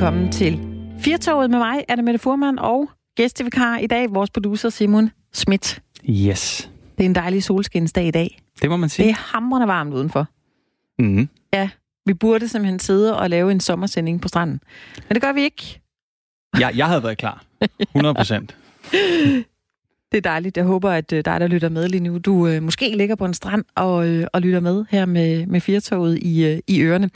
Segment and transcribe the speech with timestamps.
[0.00, 0.60] velkommen til
[1.00, 5.82] Firtoget med mig, Anna Mette Furman, og gæstevikar i dag, vores producer Simon Schmidt.
[6.10, 6.70] Yes.
[6.98, 8.40] Det er en dejlig solskinsdag i dag.
[8.62, 9.06] Det må man sige.
[9.06, 10.26] Det er hamrende varmt udenfor.
[10.98, 11.28] Mm.
[11.52, 11.70] Ja,
[12.06, 14.60] vi burde simpelthen sidde og lave en sommersending på stranden.
[15.08, 15.80] Men det gør vi ikke.
[16.60, 17.44] Ja, jeg havde været klar.
[17.80, 18.56] 100 procent.
[20.12, 20.56] Det er dejligt.
[20.56, 23.24] Jeg håber, at øh, dig, der lytter med lige nu, du øh, måske ligger på
[23.24, 27.10] en strand og, øh, og lytter med her med, med firtoget i, øh, i ørerne.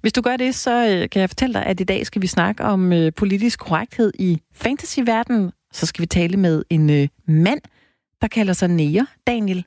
[0.00, 2.26] Hvis du gør det, så øh, kan jeg fortælle dig, at i dag skal vi
[2.26, 5.52] snakke om øh, politisk korrekthed i fantasyverdenen.
[5.72, 7.60] Så skal vi tale med en øh, mand,
[8.20, 9.64] der kalder sig Nære, Daniel.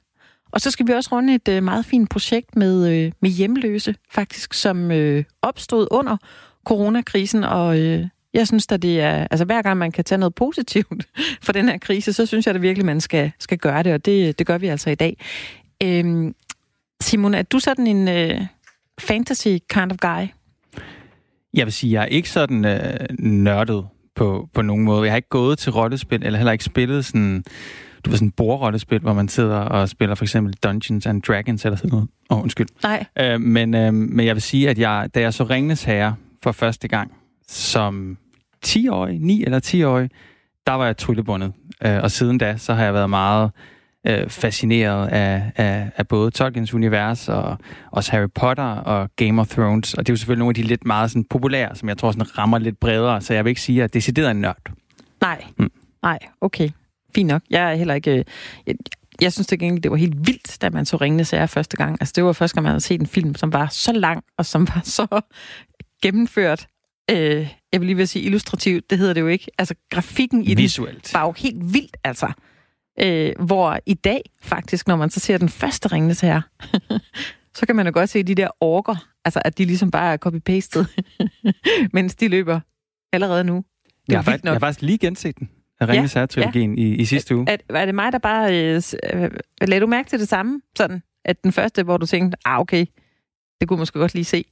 [0.51, 3.95] Og så skal vi også runde et øh, meget fint projekt med, øh, med hjemløse,
[4.11, 6.17] faktisk, som øh, opstod under
[6.65, 10.35] coronakrisen, og øh, jeg synes at det er, altså hver gang man kan tage noget
[10.35, 11.07] positivt
[11.45, 14.05] for den her krise, så synes jeg at virkelig, man skal, skal gøre det, og
[14.05, 15.17] det, det gør vi altså i dag.
[15.83, 16.35] Øhm,
[17.01, 18.41] Simon, er du sådan en øh,
[18.99, 20.27] fantasy kind of guy?
[21.53, 25.03] Jeg vil sige, jeg er ikke sådan øh, nørdet på, på nogen måde.
[25.03, 27.43] Jeg har ikke gået til rollespil, eller heller ikke spillet sådan,
[28.05, 31.77] du ved, sådan bordrollespil, hvor man sidder og spiller for eksempel Dungeons and Dragons eller
[31.77, 32.07] sådan noget.
[32.29, 32.67] Åh, oh, undskyld.
[32.83, 33.05] Nej.
[33.19, 36.51] Øh, men, øh, men jeg vil sige, at jeg, da jeg så Ringnes Herre for
[36.51, 37.11] første gang,
[37.47, 38.17] som
[38.65, 40.09] 10-årig, 9 eller 10-årig,
[40.67, 41.53] der var jeg tryllebundet.
[41.85, 43.51] Øh, og siden da, så har jeg været meget
[44.07, 47.57] øh, fascineret af, af, af både Tolkiens univers og
[47.91, 49.93] også Harry Potter og Game of Thrones.
[49.93, 52.11] Og det er jo selvfølgelig nogle af de lidt meget sådan, populære, som jeg tror
[52.11, 54.71] sådan, rammer lidt bredere, så jeg vil ikke sige, at det er decideret en nørd.
[55.21, 55.71] Nej, mm.
[56.03, 56.69] nej, okay.
[57.15, 57.41] Fint nok.
[57.49, 58.17] Jeg er heller ikke...
[58.17, 58.23] Øh,
[58.67, 58.75] jeg,
[59.21, 61.97] jeg synes det det var helt vildt, da man så Ringende Sager første gang.
[61.99, 64.45] Altså, det var første gang, man havde set en film, som var så lang, og
[64.45, 65.21] som var så
[66.03, 66.67] gennemført,
[67.11, 69.47] øh, jeg vil lige vil sige illustrativt, det hedder det jo ikke.
[69.57, 71.03] Altså, grafikken i Visuelt.
[71.13, 72.31] den var jo helt vildt, altså.
[72.99, 76.41] Øh, hvor i dag, faktisk, når man så ser den første Ringnes her,
[77.57, 80.17] så kan man jo godt se de der orker, altså at de ligesom bare er
[80.17, 80.87] copy-pastet,
[81.93, 82.59] mens de løber
[83.13, 83.55] allerede nu.
[83.55, 85.49] Det jeg, har faktisk, jeg har faktisk lige genset den.
[85.81, 86.83] Ringnes ja, trilogien ja.
[86.83, 87.45] i, i sidste uge.
[87.49, 88.73] Er, er det mig, der bare...
[88.75, 88.81] Øh,
[89.13, 89.31] øh,
[89.61, 90.61] lagde du mærke til det samme?
[90.77, 92.85] Sådan, at den første, hvor du tænkte, ah okay,
[93.59, 94.45] det kunne man måske godt lige se.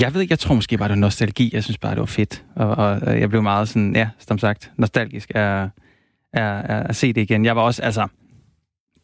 [0.00, 1.50] Jeg ved ikke, jeg tror måske bare, det var nostalgi.
[1.52, 2.44] Jeg synes bare, det var fedt.
[2.56, 5.68] Og, og jeg blev meget sådan, ja, som sagt, nostalgisk af,
[6.32, 7.44] af, af at se det igen.
[7.44, 8.08] Jeg var også, altså,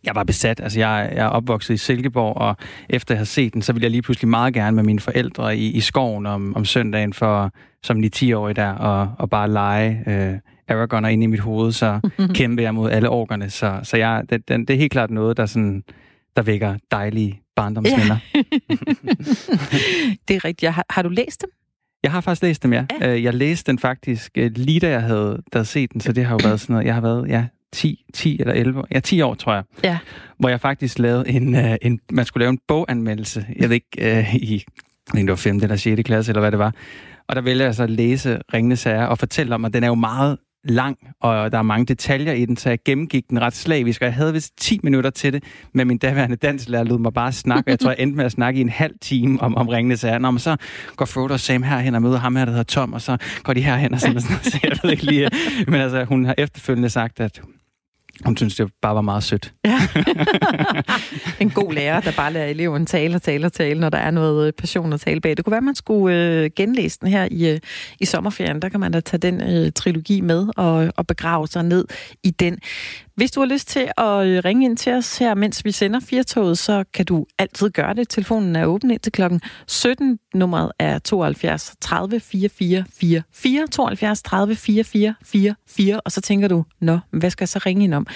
[0.04, 0.60] jeg var besat.
[0.60, 2.56] Altså, jeg, jeg er opvokset i Silkeborg, og
[2.88, 5.56] efter jeg har set den, så ville jeg lige pludselig meget gerne med mine forældre
[5.56, 7.52] i, i skoven om, om søndagen for,
[7.82, 10.38] som de 10 år der, og, og bare lege øh,
[10.68, 12.00] Aragoner ind i mit hoved, så
[12.34, 13.50] kæmpe jeg mod alle orkerne.
[13.50, 15.82] Så, så jeg, det, det, det er helt klart noget, der, sådan,
[16.36, 18.18] der vækker dejlige barndomsminder.
[18.34, 18.40] Ja.
[20.28, 20.72] det er rigtigt.
[20.72, 21.50] Har, har du læst dem?
[22.02, 22.84] Jeg har faktisk læst dem, ja.
[23.00, 23.14] ja.
[23.14, 26.12] Øh, jeg læste den faktisk øh, lige da jeg havde, da havde set den, så
[26.12, 29.00] det har jo været sådan noget, jeg har været, ja, 10, 10 eller 11 Ja,
[29.00, 29.64] 10 år, tror jeg.
[29.84, 29.98] Ja.
[30.38, 33.46] Hvor jeg faktisk lavede en, uh, en man skulle lave en boganmeldelse.
[33.56, 34.64] Jeg ved ikke, uh, i,
[35.14, 35.56] jeg det var 5.
[35.56, 36.02] eller 6.
[36.02, 36.74] klasse, eller hvad det var.
[37.28, 39.88] Og der vælger jeg så at læse Ringende Sager og fortælle om, at den er
[39.88, 43.54] jo meget lang, og der er mange detaljer i den, så jeg gennemgik den ret
[43.54, 47.12] slavisk, og jeg havde vist 10 minutter til det, men min daværende danslærer lød mig
[47.12, 49.56] bare snakke, og jeg tror, jeg endte med at snakke i en halv time om,
[49.56, 50.18] om ringende sager.
[50.18, 50.56] Nå, men så
[50.96, 53.52] går Frodo og Sam herhen og møder ham her, der hedder Tom, og så går
[53.52, 55.30] de herhen og sådan, og sådan så jeg ved ikke lige.
[55.66, 57.42] Men altså, hun har efterfølgende sagt, at
[58.24, 59.54] hun synes, det bare var meget sødt.
[59.64, 59.80] Ja.
[61.40, 64.10] en god lærer, der bare lader eleven tale og tale og tale, når der er
[64.10, 65.36] noget øh, passion at tale bag.
[65.36, 67.58] Det kunne være, at man skulle øh, genlæse den her i, øh,
[68.00, 68.62] i sommerferien.
[68.62, 71.84] Der kan man da tage den øh, trilogi med og, og begrave sig ned
[72.24, 72.58] i den.
[73.18, 76.00] Hvis du har lyst til at øh, ringe ind til os her, mens vi sender
[76.00, 78.08] Firtoget, så kan du altid gøre det.
[78.08, 80.18] Telefonen er åben indtil klokken 17.
[80.34, 86.00] Nummeret er 72 30 44 44 72 30 44 44.
[86.00, 88.06] Og så tænker du, nå, hvad skal jeg så ringe ind om?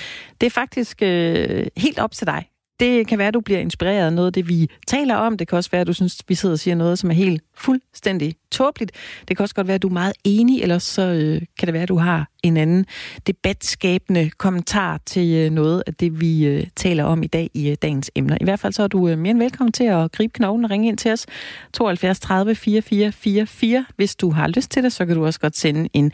[0.41, 2.52] Det er faktisk øh, helt op til dig.
[2.83, 5.37] Det kan være, at du bliver inspireret af noget af det, vi taler om.
[5.37, 7.15] Det kan også være, at du synes, at vi sidder og siger noget, som er
[7.15, 8.93] helt fuldstændig tåbeligt.
[9.29, 11.73] Det kan også godt være, at du er meget enig, eller så øh, kan det
[11.73, 12.87] være, at du har en anden
[13.27, 17.77] debatskabende kommentar til øh, noget af det, vi øh, taler om i dag i øh,
[17.83, 18.37] dagens emner.
[18.41, 20.71] I hvert fald så er du øh, mere end velkommen til at gribe knoglen og
[20.71, 21.27] ringe ind til os.
[21.73, 23.87] 72 30 44 44.
[23.97, 26.13] Hvis du har lyst til det, så kan du også godt sende en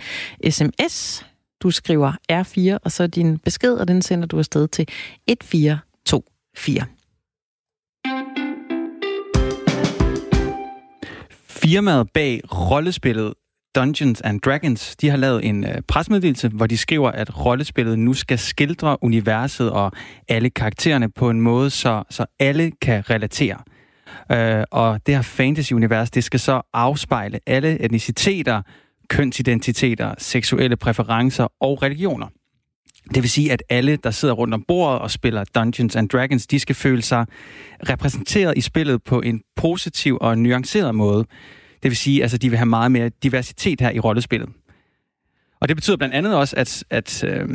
[0.51, 1.27] sms.
[1.63, 4.89] Du skriver R4, og så din besked, og den sender du afsted til
[5.43, 5.88] 14
[6.59, 6.85] 4.
[11.49, 13.35] Firmaet bag rollespillet
[13.75, 18.15] Dungeons and Dragons, de har lavet en uh, presmeddelelse, hvor de skriver, at rollespillet nu
[18.15, 19.93] skal skildre universet og
[20.29, 23.59] alle karaktererne på en måde, så, så alle kan relatere.
[24.33, 28.63] Øh, og det her fantasy-univers, det skal så afspejle alle etniciteter,
[29.09, 32.27] kønsidentiteter, seksuelle præferencer og religioner.
[33.15, 36.47] Det vil sige, at alle, der sidder rundt om bordet og spiller Dungeons and Dragons,
[36.47, 37.27] de skal føle sig
[37.89, 41.25] repræsenteret i spillet på en positiv og nuanceret måde.
[41.83, 44.49] Det vil sige, altså de vil have meget mere diversitet her i rollespillet.
[45.61, 47.49] Og det betyder blandt andet også, at, at øh,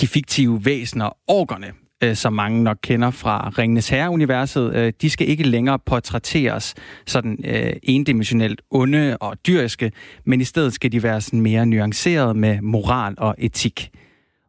[0.00, 1.72] de fiktive væsener, orkerne,
[2.02, 6.74] øh, som mange nok kender fra Ringenes Herre-universet, øh, de skal ikke længere portrætteres
[7.06, 9.92] sådan øh, endimensionelt onde og dyriske,
[10.24, 13.90] men i stedet skal de være sådan mere nuancerede med moral og etik.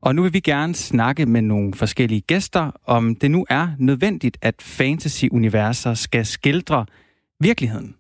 [0.02, 4.38] Og nu vil vi gerne snakke med nogle forskellige gæster, om det nu er nødvendigt,
[4.42, 6.86] at fantasy-universer skal skildre
[7.40, 7.96] virkeligheden.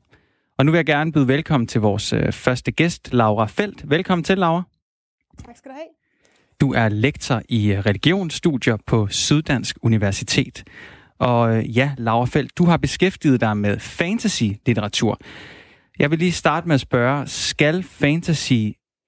[0.58, 3.90] Og nu vil jeg gerne byde velkommen til vores øh, første gæst, Laura Felt.
[3.90, 4.64] Velkommen til, Laura.
[5.46, 5.88] Tak skal du have.
[6.62, 10.64] Du er lektor i øh, religionsstudier på Syddansk Universitet.
[11.20, 15.20] Og øh, ja, Laura Felt, du har beskæftiget dig med fantasy-litteratur.
[16.00, 18.54] Jeg vil lige starte med at spørge, skal fantasy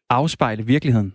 [0.09, 1.13] afspejle virkeligheden?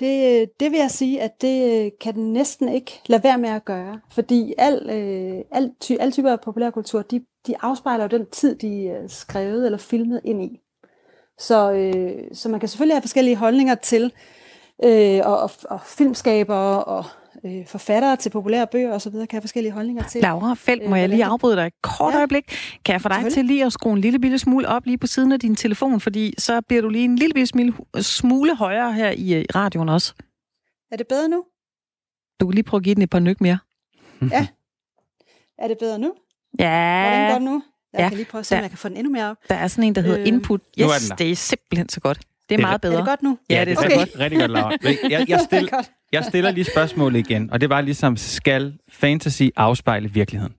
[0.00, 3.48] Det, det vil jeg sige, at det øh, kan den næsten ikke lade være med
[3.48, 4.00] at gøre.
[4.12, 8.54] Fordi al, øh, al, ty, alle typer af populærkultur, de, de afspejler jo den tid,
[8.54, 10.60] de er skrevet eller filmet ind i.
[11.38, 14.12] Så, øh, så man kan selvfølgelig have forskellige holdninger til,
[14.84, 17.04] øh, og, og, og filmskabere og
[17.44, 19.12] øh, forfattere til populære bøger osv.
[19.12, 20.20] kan have forskellige holdninger til.
[20.20, 22.18] Laura Felt, må øh, jeg lige afbryde dig et kort ja.
[22.18, 22.44] øjeblik?
[22.84, 25.06] Kan jeg få dig til lige at skrue en lille bitte smule op lige på
[25.06, 28.92] siden af din telefon, fordi så bliver du lige en lille bitte smule, smule højere
[28.92, 30.14] her i, øh, i radioen også.
[30.92, 31.44] Er det bedre nu?
[32.40, 33.58] Du kan lige prøve at give den et par nyk mere.
[34.32, 34.46] Ja.
[35.58, 36.14] Er det bedre nu?
[36.58, 37.00] Ja.
[37.08, 37.62] Hvordan går det nu?
[37.92, 38.08] Jeg Ja.
[38.08, 39.36] kan lige prøve at se, om jeg kan få den endnu mere op.
[39.48, 40.60] Der er sådan en, der hedder Øh, input.
[40.78, 41.16] Nu er Yes, den der.
[41.16, 42.20] det er simpelthen så godt.
[42.48, 42.94] Det er, Det meget bedre.
[42.94, 43.38] Er det godt nu?
[43.50, 43.96] Ja, det er Okay.
[43.96, 44.10] godt.
[44.18, 44.72] Rigtig godt, Laura.
[44.82, 50.08] Jeg, jeg, stiller, jeg stiller lige spørgsmålet igen, og det var ligesom, skal fantasy afspejle
[50.12, 50.54] virkeligheden?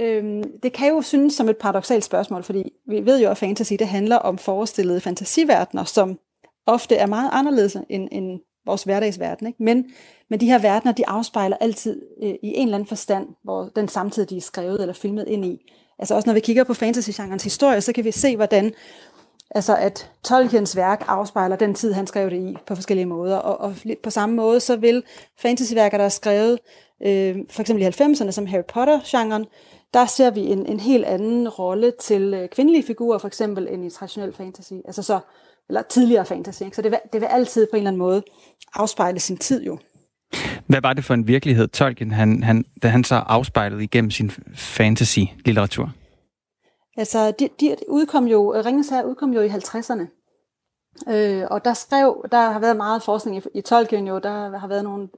[0.00, 3.72] Øhm, det kan jo synes som et paradoxalt spørgsmål, fordi vi ved jo, at fantasy
[3.78, 6.18] det handler om forestillede fantasiverdener, som
[6.66, 9.46] ofte er meget anderledes end, end vores hverdagsverden.
[9.46, 9.62] Ikke?
[9.62, 9.84] Men,
[10.30, 13.88] men de her verdener, de afspejler altid øh, i en eller anden forstand, hvor den
[13.88, 15.58] samtid, de er skrevet eller filmet ind i.
[15.98, 18.72] Altså også når vi kigger på fantasy-genrens historie, så kan vi se, hvordan
[19.54, 23.36] altså at Tolkiens værk afspejler den tid, han skrev det i på forskellige måder.
[23.36, 25.02] Og, og lidt på samme måde, så vil
[25.38, 26.58] fantasyværker, der er skrevet
[27.06, 29.46] øh, for eksempel i 90'erne, som Harry Potter-genren,
[29.94, 33.86] der ser vi en, en helt anden rolle til øh, kvindelige figurer, for eksempel, end
[33.86, 34.72] i traditionel fantasy.
[34.86, 35.20] Altså så,
[35.68, 36.62] eller tidligere fantasy.
[36.62, 36.76] Ikke?
[36.76, 38.22] Så det vil, det vil altid på en eller anden måde
[38.74, 39.78] afspejle sin tid jo.
[40.66, 44.30] Hvad var det for en virkelighed, Tolkien, han, han, da han så afspejlede igennem sin
[44.54, 45.90] fantasy-litteratur?
[46.96, 50.06] Altså, de, de udkom jo, øh, Ringens Herre udkom jo i 50'erne.
[51.08, 54.68] Øh, og der skrev, der har været meget forskning i, i Tolkien jo, der har
[54.68, 55.08] været nogle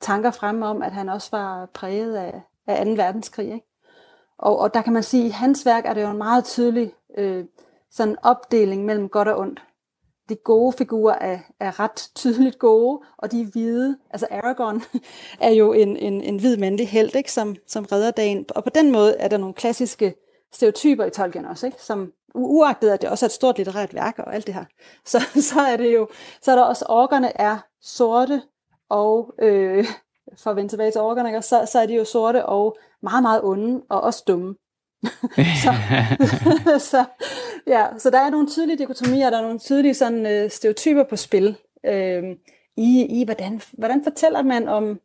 [0.00, 2.92] tanker fremme om, at han også var præget af, af 2.
[2.92, 3.46] verdenskrig.
[3.46, 3.66] Ikke?
[4.38, 6.44] Og, og der kan man sige, at i hans værk er det jo en meget
[6.44, 7.44] tydelig øh,
[7.90, 9.62] sådan opdeling mellem godt og ondt.
[10.28, 14.82] De gode figurer er, er ret tydeligt gode, og de hvide, altså Aragorn,
[15.48, 17.32] er jo en, en, en hvid mandlig held, ikke?
[17.32, 18.46] Som, som redder dagen.
[18.54, 20.14] Og på den måde er der nogle klassiske
[20.54, 21.82] stereotyper i Tolkien også, ikke?
[21.82, 24.64] som uagtet at det også er et stort litterært værk og alt det her,
[25.12, 26.08] så, så er det jo,
[26.42, 28.42] så er der også, orkerne er sorte,
[28.88, 29.86] og øh,
[30.38, 31.42] for at vende tilbage til orkerne, ikke?
[31.42, 34.54] så, så er de jo sorte og meget, meget onde, og også dumme.
[35.64, 35.74] så,
[36.90, 37.04] så,
[37.66, 41.16] ja, så der er nogle tydelige dikotomier, der er nogle tydelige sådan, øh, stereotyper på
[41.16, 42.22] spil, øh,
[42.76, 45.00] i, i hvordan, hvordan fortæller man om,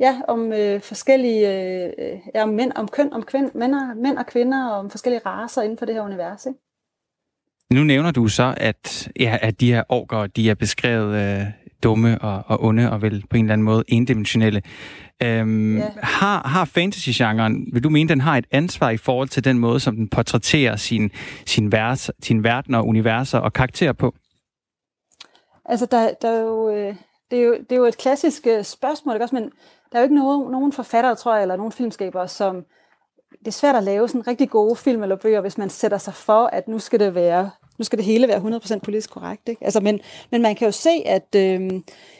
[0.00, 4.18] ja, om øh, forskellige, øh, ja, om mænd, om køn, om kvind, mænd, og, mænd
[4.18, 6.46] og kvinder, og om forskellige raser inden for det her univers.
[6.46, 6.58] Ikke?
[7.70, 11.46] Nu nævner du så, at, ja, at de her orker, de er beskrevet øh,
[11.82, 14.62] dumme og, og onde, og vel på en eller anden måde endimensionelle.
[15.22, 15.90] Øhm, Ja.
[16.02, 19.80] Har, har fantasy-genren, vil du mene, den har et ansvar i forhold til den måde,
[19.80, 21.10] som den portrætterer sin,
[21.46, 24.14] sin, vers, sin verden og universer og karakterer på?
[25.64, 26.94] Altså, der, der er jo, øh,
[27.30, 29.34] det, er jo, det er jo et klassisk øh, spørgsmål, ikke også?
[29.34, 29.50] men
[29.92, 32.64] der er jo ikke nogen, nogen forfattere, tror jeg, eller nogen filmskabere, som...
[33.38, 36.14] Det er svært at lave sådan rigtig gode film eller bøger, hvis man sætter sig
[36.14, 39.48] for, at nu skal det være nu skal det hele være 100% politisk korrekt.
[39.48, 39.64] Ikke?
[39.64, 41.34] Altså, men, men man kan jo se, at...
[41.36, 41.72] Øh,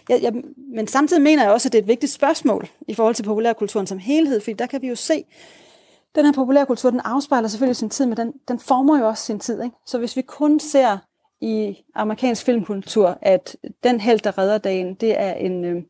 [0.09, 0.31] jeg, ja,
[0.75, 3.87] men samtidig mener jeg også, at det er et vigtigt spørgsmål i forhold til populærkulturen
[3.87, 5.25] som helhed, fordi der kan vi jo se,
[6.15, 9.41] den her populærkultur, den afspejler selvfølgelig sin tid, men den, den former jo også sin
[9.41, 9.63] tid.
[9.63, 9.77] Ikke?
[9.87, 10.99] Så hvis vi kun ser
[11.41, 15.83] i amerikansk filmkultur, at den held, der redder dagen, det er en, øh,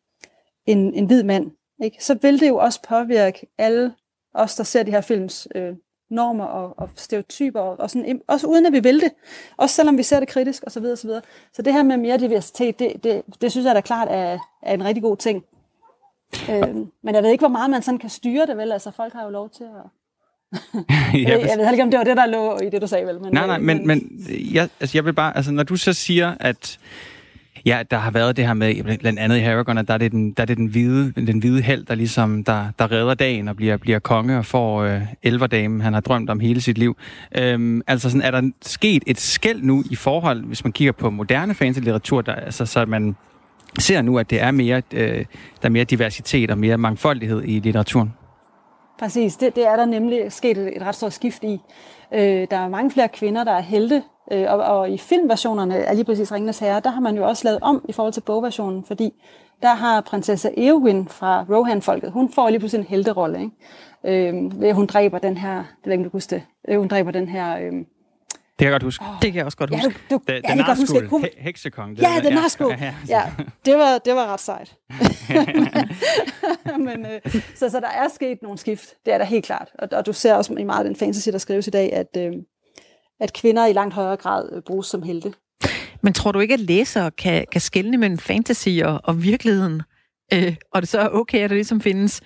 [0.67, 1.51] en, en hvid mand,
[1.83, 2.05] ikke?
[2.05, 3.95] så vil det jo også påvirke alle
[4.35, 5.75] os, der ser de her films øh,
[6.11, 9.13] normer og, og stereotyper, og, og sådan, også uden at vi vil det,
[9.57, 10.85] også selvom vi ser det kritisk osv.
[10.85, 11.23] Og så, videre.
[11.53, 14.75] så det her med mere diversitet, det, det, det synes jeg da klart er, er
[14.75, 15.45] en rigtig god ting.
[16.51, 18.73] Øh, men jeg ved ikke, hvor meget man sådan kan styre det, vel?
[18.73, 19.91] Altså, folk har jo lov til at...
[21.29, 23.07] jeg, ved, jeg ved ikke, om det var det, der lå i det, du sagde,
[23.07, 23.21] vel?
[23.21, 26.35] Men, Nej, nej, men, men jeg, altså, jeg vil bare, altså, når du så siger,
[26.41, 26.79] at
[27.67, 30.13] Ja, der har været det her med, blandt andet i Harrigan, at der er det
[30.13, 33.49] den, der er det den hvide, den hvide held, der ligesom, der, der redder dagen
[33.49, 36.97] og bliver, bliver konge og får øh, elverdamen, han har drømt om hele sit liv.
[37.37, 41.11] Øhm, altså sådan, er der sket et skæld nu i forhold, hvis man kigger på
[41.11, 43.17] moderne fantasy-litteratur, der, altså, så man
[43.79, 45.25] ser nu, at det er mere, øh, der
[45.63, 48.13] er mere diversitet og mere mangfoldighed i litteraturen?
[48.99, 51.61] Præcis, det, det er der nemlig sket et, et ret stort skift i.
[52.13, 54.03] Øh, der er mange flere kvinder, der er helte,
[54.33, 57.45] øh, og, og i filmversionerne af lige præcis Ringenes Herre, der har man jo også
[57.45, 59.23] lavet om i forhold til bogversionen, fordi
[59.63, 64.69] der har prinsesse Eowyn fra Rohan-folket, hun får lige pludselig en helterolle, ikke?
[64.69, 67.11] Øh, hun dræber den her, det ved ikke, om du husker det, øh, hun dræber
[67.11, 67.59] den her...
[67.59, 67.73] Øh,
[68.59, 69.05] kan jeg godt huske.
[69.05, 69.87] Oh, det kan jeg også godt huske.
[69.87, 71.07] Ja, du, du, den, ja, den godt huske.
[71.07, 71.25] Hun...
[71.39, 71.97] Heksekong.
[71.97, 72.71] Det ja, den har sgu.
[72.71, 73.23] Ja, ja, ja,
[73.65, 74.77] det, var, det var ret sejt.
[76.87, 79.69] Men, øh, så, så der er sket nogle skift, det er der helt klart.
[79.79, 82.17] Og, og du ser også i meget af den fantasy, der skrives i dag, at,
[82.17, 82.33] øh,
[83.21, 85.33] at kvinder i langt højere grad øh, bruges som helte.
[86.03, 89.83] Men tror du ikke, at læsere kan, kan skelne mellem fantasy og, og virkeligheden?
[90.35, 92.21] Øh, og det så er okay, at der ligesom findes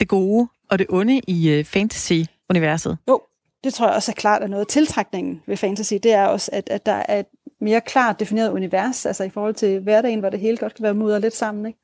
[0.00, 2.98] det gode og det onde i øh, fantasy-universet?
[3.08, 3.20] Jo,
[3.64, 6.50] det tror jeg også er klart, at noget af tiltrækningen ved fantasy, det er også,
[6.52, 7.26] at, at der er et
[7.60, 10.94] mere klart defineret univers, altså i forhold til hverdagen, hvor det hele godt kan være
[10.94, 11.78] mudret lidt sammen, ikke?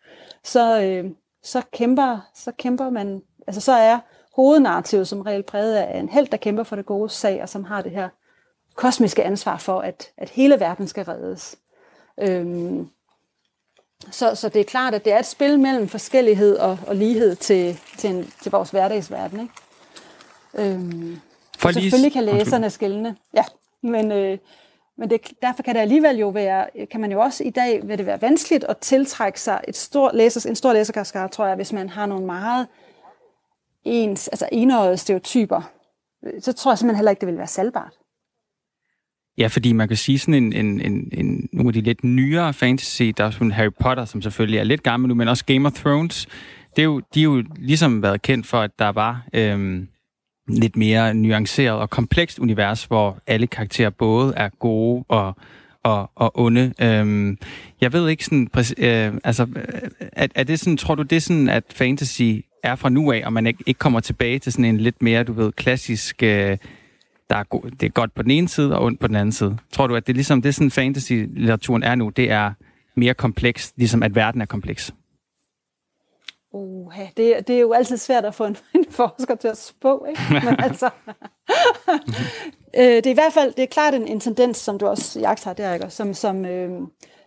[0.45, 1.11] Så, øh,
[1.43, 3.99] så, kæmper, så kæmper man, altså så er
[4.37, 7.65] hovednarrativet som regel præget af en held, der kæmper for det gode sag, og som
[7.65, 8.09] har det her
[8.75, 11.57] kosmiske ansvar for, at, at hele verden skal reddes.
[12.21, 12.89] Øhm,
[14.11, 17.37] så, så det er klart, at det er et spil mellem forskellighed og, og lighed
[17.37, 19.41] til, til, en, til vores hverdagsverden.
[19.41, 19.53] Ikke?
[20.73, 21.21] Øhm,
[21.59, 21.83] for lige...
[21.83, 23.45] Selvfølgelig kan læserne skældne, ja,
[23.83, 24.39] men, øh,
[24.99, 27.99] men det, derfor kan det alligevel jo være, kan man jo også i dag, vil
[27.99, 31.73] det være vanskeligt at tiltrække sig et stor læsers, en stor læserskare, tror jeg, hvis
[31.73, 32.67] man har nogle meget
[33.85, 35.71] ens, altså enårede stereotyper.
[36.41, 37.93] Så tror jeg simpelthen heller ikke, det vil være salgbart.
[39.39, 42.53] Ja, fordi man kan sige sådan en, en, en, en nogle af de lidt nyere
[42.53, 45.67] fantasy, der er sådan Harry Potter, som selvfølgelig er lidt gammel nu, men også Game
[45.67, 46.27] of Thrones,
[46.77, 49.89] det er jo, de er jo ligesom været kendt for, at der var øhm,
[50.49, 55.37] lidt mere nuanceret og komplekst univers, hvor alle karakterer både er gode og,
[55.83, 56.73] og, og onde.
[56.81, 57.39] Øhm,
[57.81, 61.21] jeg ved ikke sådan, øh, altså, øh, er, er det sådan, tror du det er
[61.21, 62.23] sådan, at fantasy
[62.63, 65.25] er fra nu af, og man ikke, ikke kommer tilbage til sådan en lidt mere,
[65.25, 66.57] du ved, klassisk, øh,
[67.31, 69.33] der er go- det er godt på den ene side og ondt på den anden
[69.33, 69.57] side.
[69.73, 72.53] Tror du, at det er ligesom det, sådan fantasy-litteraturen er nu, det er
[72.97, 74.95] mere kompleks, ligesom at verden er kompleks?
[76.53, 80.05] Uh, det, det er jo altid svært at få en, en forsker til at spå,
[80.09, 80.21] ikke?
[80.31, 80.91] Men altså,
[82.79, 85.21] øh, det er i hvert fald, det er klart en, en tendens, som du også
[85.21, 85.91] jagt har der, ikke?
[85.91, 86.71] Som, som, øh,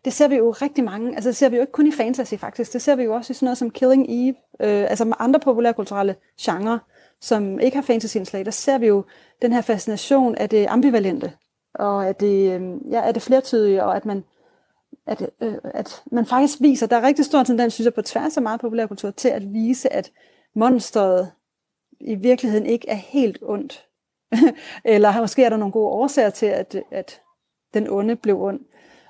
[0.06, 2.34] det ser vi jo rigtig mange, altså det ser vi jo ikke kun i fantasy
[2.34, 5.14] faktisk, det ser vi jo også i sådan noget som Killing Eve, øh, altså med
[5.20, 6.80] andre populærkulturelle genrer,
[7.22, 9.04] som ikke har fantasy-indslag, der ser vi jo
[9.42, 11.34] den her fascination af det ambivalente,
[11.76, 14.24] og at det, øh, ja, er det flertydige, og at man
[15.08, 18.38] at, øh, at man faktisk viser, der er rigtig stor tendens, synes jeg, på tværs
[18.38, 20.12] af meget populærkultur, til at vise, at
[20.56, 21.32] monsteret
[22.00, 23.88] i virkeligheden ikke er helt ondt.
[24.86, 27.22] Eller måske er der nogle gode årsager til, at, at
[27.74, 28.60] den onde blev ond.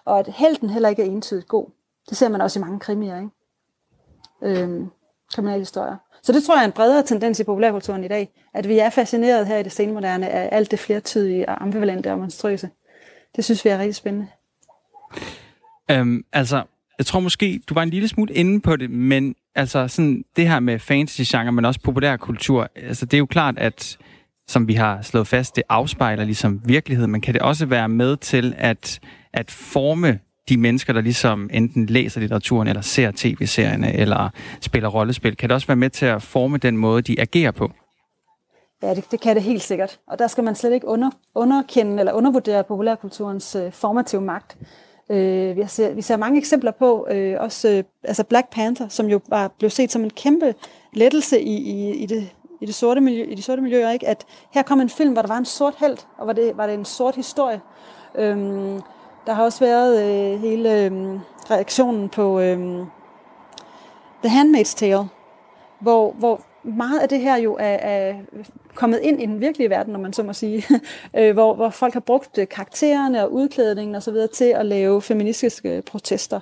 [0.05, 1.67] Og at helten heller ikke er entydigt god.
[2.09, 4.61] Det ser man også i mange krimier, ikke?
[4.61, 4.89] Øhm,
[5.33, 5.97] kriminalhistorier.
[6.23, 8.89] Så det tror jeg er en bredere tendens i populærkulturen i dag, at vi er
[8.89, 12.69] fascineret her i det senmoderne af alt det flertydige og ambivalente og monstrøse.
[13.35, 14.27] Det synes vi er rigtig spændende.
[15.91, 16.63] Øhm, altså,
[16.97, 20.49] jeg tror måske, du var en lille smule inde på det, men altså sådan det
[20.49, 23.97] her med fantasy-genre, men også populærkultur, altså det er jo klart, at
[24.47, 28.17] som vi har slået fast, det afspejler ligesom virkeligheden, men kan det også være med
[28.17, 28.99] til at,
[29.33, 30.19] at forme
[30.49, 34.29] de mennesker, der ligesom enten læser litteraturen, eller ser tv-serierne, eller
[34.61, 37.71] spiller rollespil, kan det også være med til at forme den måde, de agerer på?
[38.83, 39.99] Ja, det, det kan det helt sikkert.
[40.07, 44.57] Og der skal man slet ikke under, underkende eller undervurdere populærkulturens øh, formative magt.
[45.09, 49.07] Øh, vi, ser, vi ser mange eksempler på, øh, også øh, altså Black Panther, som
[49.07, 50.55] jo var, blev set som en kæmpe
[50.93, 52.29] lettelse i, i, i, det,
[52.61, 54.07] i, det sorte miljø, i de sorte miljøer, ikke?
[54.07, 56.67] at her kom en film, hvor der var en sort held, og var det, var
[56.67, 57.61] det en sort historie.
[58.15, 58.81] Øhm,
[59.27, 60.91] der har også været øh, hele øh,
[61.51, 62.59] reaktionen på øh,
[64.23, 65.07] The Handmaid's Tale,
[65.79, 68.15] hvor, hvor meget af det her jo er, er
[68.75, 70.63] kommet ind i den virkelige verden, når man så må sige,
[71.17, 74.15] øh, hvor, hvor folk har brugt øh, karaktererne og udklædningen osv.
[74.33, 76.39] til at lave feministiske protester.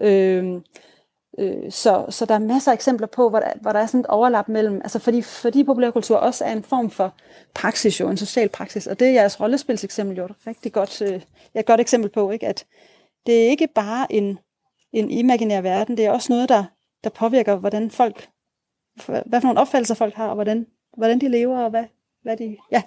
[0.00, 0.54] Øh,
[1.38, 4.00] øh, så, så der er masser af eksempler på, hvor der, hvor der er sådan
[4.00, 7.14] et overlap mellem, altså fordi, fordi populærkultur også er en form for
[7.54, 11.20] praksis jo, en social praksis, og det er jeres rollespilseksempel jo et rigtig godt, øh,
[11.54, 12.46] et godt eksempel på, ikke?
[12.46, 12.64] at
[13.26, 14.38] det er ikke bare en,
[14.92, 16.64] en imaginær verden, det er også noget, der,
[17.04, 18.28] der påvirker, hvordan folk
[19.06, 20.66] hvad for nogle opfattelser folk har, og hvordan,
[20.96, 21.84] hvordan de lever, og hvad,
[22.22, 22.56] hvad de...
[22.72, 22.82] Ja.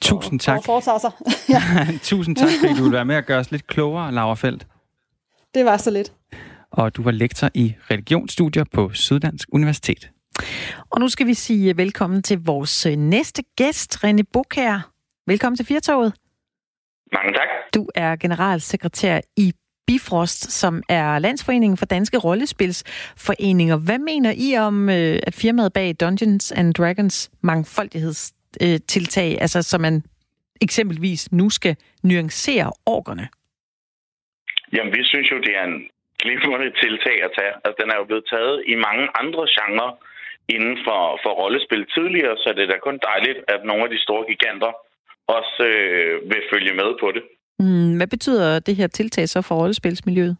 [0.00, 0.68] Tusind tak.
[0.68, 1.12] Og, sig.
[1.54, 1.62] ja.
[2.02, 4.66] Tusind tak, fordi du vil være med at gøre os lidt klogere, Laura Feldt.
[5.54, 6.12] det var så lidt.
[6.70, 10.10] Og du var lektor i religionsstudier på Syddansk Universitet.
[10.90, 14.90] Og nu skal vi sige velkommen til vores øh, næste gæst, René Bukær.
[15.26, 16.12] Velkommen til Firtoget.
[17.12, 17.48] Mange tak.
[17.74, 19.52] Du er generalsekretær i
[19.86, 23.76] Bifrost, som er Landsforeningen for Danske Rollespilsforeninger.
[23.86, 29.80] Hvad mener I om, øh, at firmaet bag Dungeons and Dragons mangfoldighedstiltag, øh, altså som
[29.80, 30.02] man
[30.62, 33.28] eksempelvis nu skal nuancere orkerne?
[34.72, 35.78] Jamen, vi synes jo, det er en
[36.22, 37.54] glimrende tiltag at tage.
[37.64, 39.90] Altså, den er jo blevet taget i mange andre genrer
[40.48, 44.00] inden for, for rollespil tidligere, så det er da kun dejligt, at nogle af de
[44.06, 44.72] store giganter
[45.38, 47.22] også øh, vil følge med på det.
[47.58, 50.36] Mm, hvad betyder det her tiltag så for rollespilsmiljøet?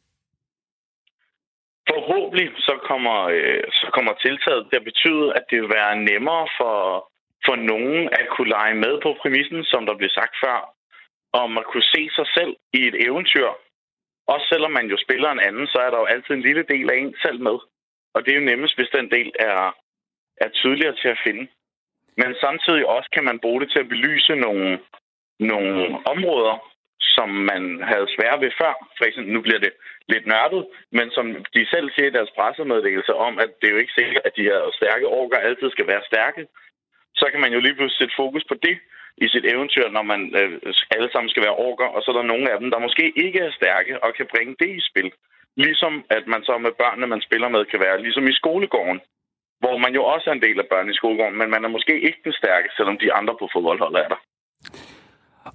[1.93, 6.47] Forhåbentlig så kommer, øh, så kommer tiltaget til at betyde, at det vil være nemmere
[6.59, 6.77] for,
[7.47, 10.59] for nogen at kunne lege med på præmissen, som der blev sagt før,
[11.33, 13.49] om at kunne se sig selv i et eventyr.
[14.33, 16.91] Også selvom man jo spiller en anden, så er der jo altid en lille del
[16.91, 17.59] af en selv med.
[18.15, 19.77] Og det er jo nemmest, hvis den del er,
[20.45, 21.45] er tydeligere til at finde.
[22.21, 24.79] Men samtidig også kan man bruge det til at belyse nogle,
[25.41, 28.73] nogle områder, som man havde svært ved før.
[28.99, 29.73] For eksempel, nu bliver det
[30.09, 33.83] lidt nørdet, men som de selv siger i deres pressemeddelelse om, at det er jo
[33.83, 36.47] ikke sikkert, at de her stærke orker altid skal være stærke,
[37.21, 38.77] så kan man jo lige pludselig sætte fokus på det
[39.25, 42.33] i sit eventyr, når man øh, alle sammen skal være orker, og så er der
[42.33, 45.13] nogle af dem, der måske ikke er stærke og kan bringe det i spil.
[45.57, 49.01] Ligesom at man så med børnene, man spiller med, kan være ligesom i skolegården,
[49.63, 51.95] hvor man jo også er en del af børn i skolegården, men man er måske
[52.01, 54.21] ikke den stærke, selvom de andre på fodboldholdet er der.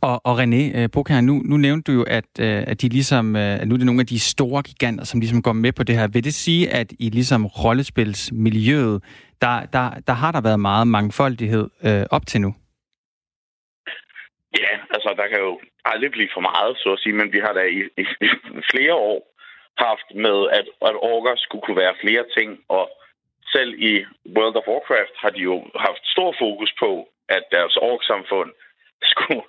[0.01, 3.35] Og, og René øh, Bokær, nu, nu nævnte du jo, at, øh, at de ligesom,
[3.35, 5.83] øh, at nu er det nogle af de store giganter, som ligesom går med på
[5.83, 6.07] det her.
[6.07, 9.03] Vil det sige, at i ligesom rollespilsmiljøet,
[9.41, 12.55] der, der, der har der været meget mangfoldighed øh, op til nu?
[14.59, 17.53] Ja, altså der kan jo aldrig blive for meget, så at sige, men vi har
[17.53, 18.29] da i, i, i
[18.71, 19.19] flere år
[19.77, 22.83] haft med, at, at orker skulle kunne være flere ting, og
[23.55, 23.93] selv i
[24.35, 25.55] World of Warcraft har de jo
[25.87, 26.91] haft stor fokus på,
[27.29, 28.51] at deres orksamfund
[29.13, 29.43] skulle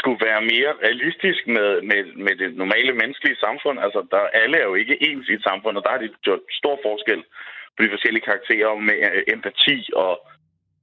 [0.00, 3.76] skulle være mere realistisk med, med, med det normale menneskelige samfund.
[3.86, 6.42] Altså, der, alle er jo ikke ens i et samfund, og der har de gjort
[6.60, 7.20] stor forskel
[7.74, 10.12] på de forskellige karakterer med øh, empati og,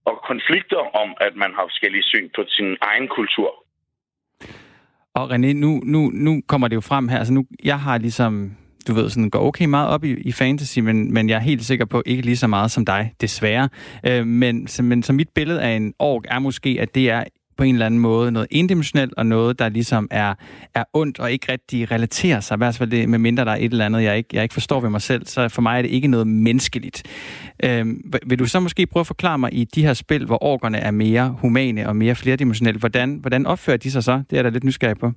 [0.10, 3.52] og konflikter om, at man har forskellige syn på sin egen kultur.
[5.20, 7.18] Og René, nu, nu, nu kommer det jo frem her.
[7.18, 8.34] Altså nu, jeg har ligesom
[8.88, 11.66] du ved, sådan går okay meget op i, i fantasy, men, men jeg er helt
[11.66, 13.70] sikker på ikke lige så meget som dig, desværre.
[14.08, 17.24] Øh, men, så, men så mit billede af en ork er måske, at det er
[17.58, 20.34] på en eller anden måde noget indimensionelt, og noget, der ligesom er,
[20.76, 22.56] er ondt og ikke rigtig relaterer sig.
[22.56, 24.54] I hvert fald det, med mindre der er et eller andet, jeg ikke, jeg ikke
[24.54, 27.04] forstår ved mig selv, så for mig er det ikke noget menneskeligt.
[27.66, 30.78] Øhm, vil du så måske prøve at forklare mig i de her spil, hvor orkerne
[30.78, 34.24] er mere humane og mere flerdimensionelle, hvordan, hvordan opfører de sig så?
[34.30, 35.12] Det er der lidt nysgerrig på.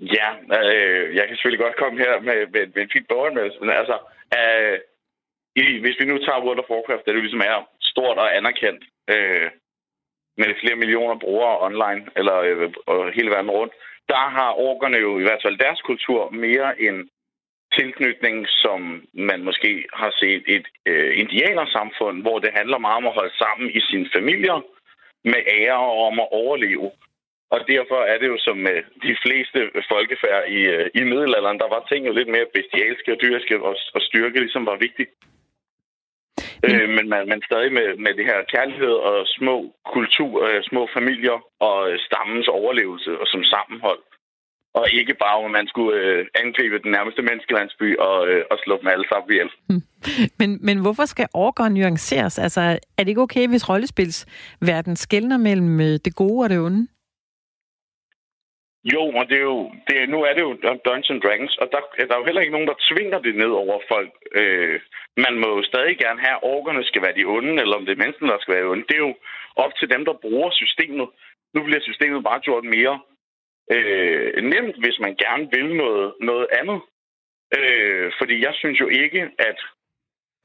[0.00, 0.28] Ja,
[0.62, 3.96] øh, jeg kan selvfølgelig godt komme her med, med, med en fin borgermeddelelse, men altså,
[4.38, 4.78] øh,
[5.62, 8.82] i, hvis vi nu tager World of Warcraft, det ligesom er stort og anerkendt,
[9.14, 9.48] øh,
[10.38, 13.74] med flere millioner brugere online, eller øh, hele verden rundt,
[14.08, 17.08] der har orkerne jo i hvert fald deres kultur mere en
[17.78, 18.80] tilknytning, som
[19.14, 23.70] man måske har set et øh, indianersamfund, hvor det handler meget om at holde sammen
[23.70, 24.58] i sine familier
[25.24, 26.90] med ære og om at overleve.
[27.50, 29.58] Og derfor er det jo som med de fleste
[29.92, 33.76] folkefærd i, øh, i middelalderen, der var ting jo lidt mere bestialske og dyriske, og,
[33.94, 35.10] og styrke ligesom var vigtigt.
[36.66, 39.56] Øh, men man, man stadig med, med det her kærlighed og små
[39.94, 44.02] kultur, øh, små familier og øh, stammens overlevelse og som sammenhold.
[44.80, 48.78] Og ikke bare, at man skulle øh, angribe den nærmeste menneskelandsby og, øh, og slå
[48.80, 49.50] dem alle sammen ihjel.
[49.68, 49.82] Hmm.
[50.38, 52.38] Men, men hvorfor skal orker nuanceres?
[52.38, 52.60] Altså,
[52.98, 56.88] er det ikke okay, hvis rollespilsverden skældner mellem øh, det gode og det onde?
[58.94, 60.52] Jo, og det er jo, det, nu er det jo
[60.86, 63.80] Dungeons Dragons, og der, der er jo heller ikke nogen, der tvinger det ned over
[63.88, 64.12] folk.
[64.40, 64.80] Øh,
[65.16, 67.92] man må jo stadig gerne have, at orkerne skal være de onde, eller om det
[67.92, 68.86] er menneskene, der skal være de onde.
[68.88, 69.14] Det er jo
[69.56, 71.08] op til dem, der bruger systemet.
[71.54, 72.94] Nu bliver systemet bare gjort mere
[73.74, 76.78] øh, nemt, hvis man gerne vil noget, noget andet.
[77.58, 79.58] Øh, fordi jeg synes jo ikke, at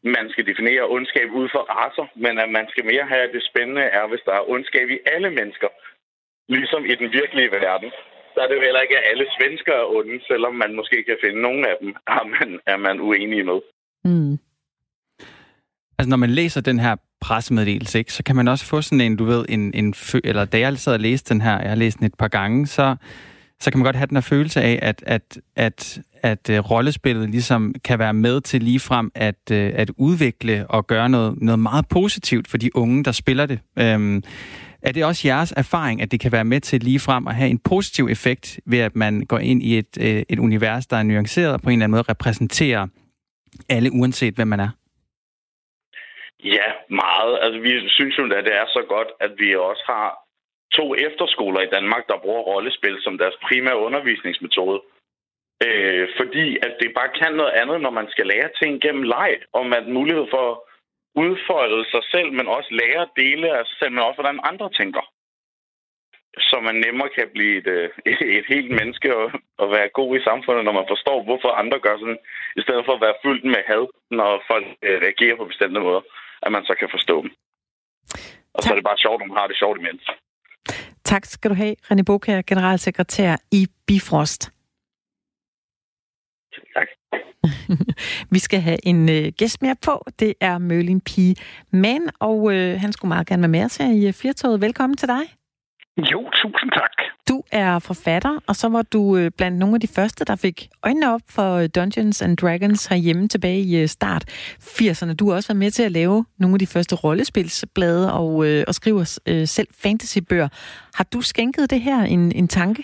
[0.03, 3.43] man skal definere ondskab ud fra raser, men at man skal mere have, at det
[3.43, 5.67] spændende er, hvis der er ondskab i alle mennesker,
[6.49, 7.91] ligesom i den virkelige verden
[8.33, 11.17] så er det jo heller ikke, at alle svensker er onde, selvom man måske kan
[11.23, 11.89] finde nogle af dem,
[12.19, 13.59] er man, er man uenig med.
[14.05, 14.33] Mm.
[15.97, 19.15] Altså, når man læser den her pressemeddelelse, ikke, så kan man også få sådan en,
[19.15, 21.97] du ved, en, en eller da jeg sad og læste den her, jeg har læst
[21.97, 22.95] den et par gange, så,
[23.59, 27.29] så kan man godt have den her følelse af, at, at, at, at uh, rollespillet
[27.29, 31.85] ligesom kan være med til ligefrem at, uh, at udvikle og gøre noget, noget meget
[31.87, 33.59] positivt for de unge, der spiller det.
[33.95, 34.23] Um,
[34.83, 37.49] er det også jeres erfaring, at det kan være med til lige frem at have
[37.49, 41.03] en positiv effekt ved, at man går ind i et, øh, et univers, der er
[41.03, 42.87] nuanceret og på en eller anden måde repræsenterer
[43.69, 44.71] alle, uanset hvem man er?
[46.43, 47.33] Ja, meget.
[47.41, 50.07] Altså, vi synes jo, at det er så godt, at vi også har
[50.77, 54.81] to efterskoler i Danmark, der bruger rollespil som deres primære undervisningsmetode.
[55.65, 59.31] Øh, fordi at det bare kan noget andet, når man skal lære ting gennem leg,
[59.53, 60.57] og man har mulighed for at
[61.15, 65.05] udfolde sig selv, men også lære dele af sig selv, men også hvordan andre tænker.
[66.49, 67.89] Så man nemmere kan blive et, øh,
[68.39, 71.95] et helt menneske og, og være god i samfundet, når man forstår, hvorfor andre gør
[71.97, 72.21] sådan,
[72.59, 76.01] i stedet for at være fyldt med had, når folk øh, reagerer på bestemte måder,
[76.45, 77.31] at man så kan forstå dem.
[78.53, 78.63] Og tak.
[78.63, 80.03] så er det bare sjovt, at man har det sjovt imens.
[81.03, 84.41] Tak skal du have, René Bokær, generalsekretær i Bifrost.
[86.75, 86.87] Tak.
[88.33, 90.05] Vi skal have en øh, gæst mere på.
[90.19, 91.11] Det er Mølin P.
[91.71, 94.61] Man, og øh, han skulle meget gerne være med os her i øh, Firtoget.
[94.61, 95.21] Velkommen til dig.
[95.97, 96.91] Jo, tusind tak.
[97.29, 100.69] Du er forfatter, og så var du øh, blandt nogle af de første, der fik
[100.83, 104.23] øjnene op for øh, Dungeons and Dragons herhjemme tilbage i øh, start
[104.61, 105.13] 80'erne.
[105.13, 108.35] Du har også været med til at lave nogle af de første rollespilsblade og,
[108.67, 110.47] og skriver selv fantasybøger.
[110.93, 112.83] Har du skænket det her en, en tanke?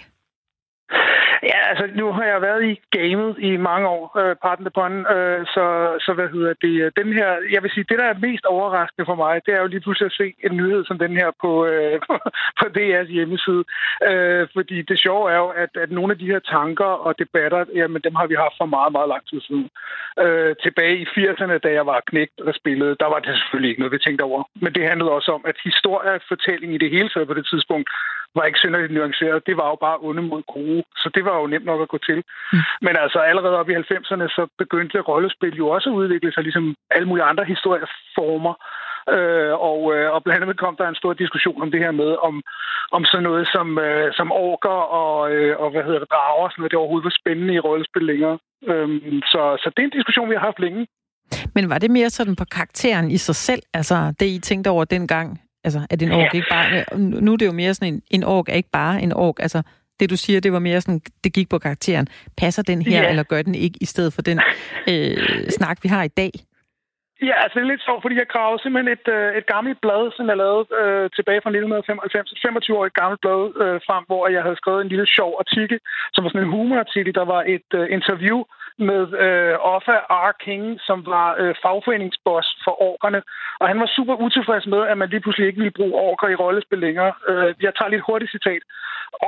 [1.43, 4.81] Ja, altså nu har jeg været i gamet i mange år, øh, parten på
[5.15, 5.65] øh, så,
[6.05, 9.05] så hvad hedder det, øh, den her, jeg vil sige, det der er mest overraskende
[9.05, 11.65] for mig, det er jo lige pludselig at se en nyhed som den her på,
[11.65, 11.99] øh,
[12.59, 13.63] på DR's hjemmeside,
[14.09, 17.65] øh, fordi det sjove er jo, at, at nogle af de her tanker og debatter,
[17.75, 19.69] jamen dem har vi haft for meget, meget lang tid siden.
[20.23, 23.81] Øh, tilbage i 80'erne, da jeg var knægt og spillede, der var det selvfølgelig ikke
[23.81, 27.27] noget, vi tænkte over, men det handlede også om, at historiefortælling i det hele taget
[27.27, 27.89] på det tidspunkt
[28.35, 29.47] var ikke synderligt nuanceret.
[29.47, 31.97] Det var jo bare onde mod gode, så det var jo nemt nok at gå
[31.97, 32.19] til.
[32.53, 32.59] Mm.
[32.81, 36.75] Men altså allerede op i 90'erne, så begyndte rollespil jo også at udvikle sig, ligesom
[36.95, 38.53] alle mulige andre historieformer.
[39.15, 42.11] Øh, og, øh, og blandt andet kom der en stor diskussion om det her med,
[42.27, 42.35] om,
[42.91, 46.61] om sådan noget som, øh, som orker og, øh, og hvad hedder det, drager, sådan
[46.61, 48.37] noget, det overhovedet var spændende i rollespil længere.
[48.71, 48.87] Øh,
[49.31, 50.87] så, så det er en diskussion, vi har haft længe.
[51.55, 54.85] Men var det mere sådan på karakteren i sig selv, altså det I tænkte over
[54.85, 56.97] dengang, Altså, at en ork ikke bare...
[56.97, 59.35] Nu er det jo mere sådan, en, en ork er ikke bare en ork.
[59.39, 59.61] Altså,
[59.99, 62.07] det du siger, det var mere sådan, det gik på karakteren.
[62.37, 63.09] Passer den her, ja.
[63.09, 64.39] eller gør den ikke, i stedet for den
[64.87, 66.31] øh, snak, vi har i dag?
[67.21, 70.03] Ja, altså det er lidt sjovt, fordi jeg gravede simpelthen et, øh, et gammelt blad,
[70.17, 74.21] som jeg lavede øh, tilbage fra 1995, et 25 år gammelt blad øh, frem, hvor
[74.35, 75.77] jeg havde skrevet en lille sjov artikel,
[76.13, 77.15] som var sådan en humorartikel.
[77.15, 78.39] Der var et øh, interview
[78.89, 80.31] med øh, Offa R.
[80.45, 83.21] King, som var øh, fagforeningsboss for orkerne.
[83.59, 86.39] Og han var super utilfreds med, at man lige pludselig ikke ville bruge orker i
[86.43, 87.13] rollespil længere.
[87.29, 88.61] Øh, jeg tager lidt hurtigt citat.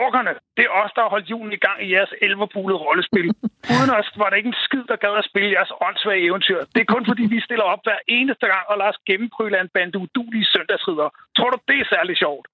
[0.06, 3.28] Orkerne, det er os, der har holdt julen i gang i jeres elverpulede rollespil.
[3.74, 6.60] Uden os var der ikke en skid, der gad at spille jeres åndssvage eventyr.
[6.74, 9.70] Det er kun fordi, vi stiller op hver eneste gang og lader os gennempryle en
[9.76, 11.10] bande udulige søndagsridder.
[11.38, 12.46] Tror du, det er særlig sjovt?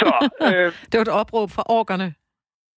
[0.00, 0.10] Så,
[0.48, 2.08] øh, det var et opråb fra orkerne.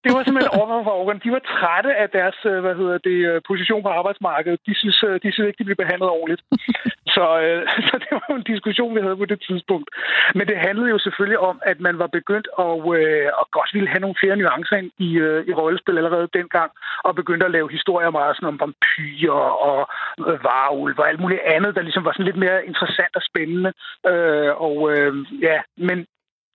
[0.05, 1.23] Det var simpelthen overfor for organ.
[1.25, 4.59] De var trætte af deres øh, hvad hedder det, øh, position på arbejdsmarkedet.
[4.67, 6.41] De synes, øh, de synes ikke, de blev behandlet ordentligt.
[7.15, 9.89] Så, øh, så det var en diskussion, vi havde på det tidspunkt.
[10.37, 13.89] Men det handlede jo selvfølgelig om, at man var begyndt at, øh, at godt ville
[13.93, 16.71] have nogle flere nuancer ind i, øh, i rollespil allerede dengang,
[17.07, 19.79] og begyndte at lave historier meget sådan om vampyrer og
[20.27, 23.71] øh, varulv og alt muligt andet, der ligesom var sådan lidt mere interessant og spændende.
[24.11, 25.13] Øh, og øh,
[25.47, 25.97] ja, men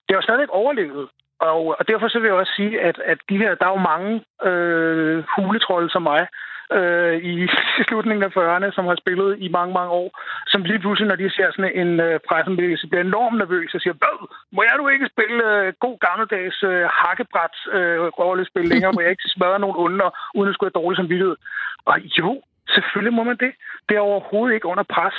[0.07, 1.09] det har stadigvæk overlevet.
[1.41, 3.89] Og, og derfor så vil jeg også sige, at, at de her, der er jo
[3.93, 4.13] mange
[4.49, 6.27] øh, huletrolde som mig,
[6.79, 7.35] øh, i
[7.89, 10.09] slutningen af 40'erne, som har spillet i mange, mange år,
[10.47, 13.95] som lige pludselig, når de ser sådan en øh, pressemeddelelse, bliver enormt nervøs og siger,
[14.03, 14.17] Hvad?
[14.53, 19.11] må jeg nu ikke spille øh, god gammeldags øh, hakkebræt øh, rollespil længere, hvor jeg
[19.11, 21.37] ikke smadrer nogen under, uden at skulle have dårlig samvittighed?
[21.85, 22.43] Og jo,
[22.75, 23.53] Selvfølgelig må man det.
[23.89, 25.17] Det er overhovedet ikke under pres.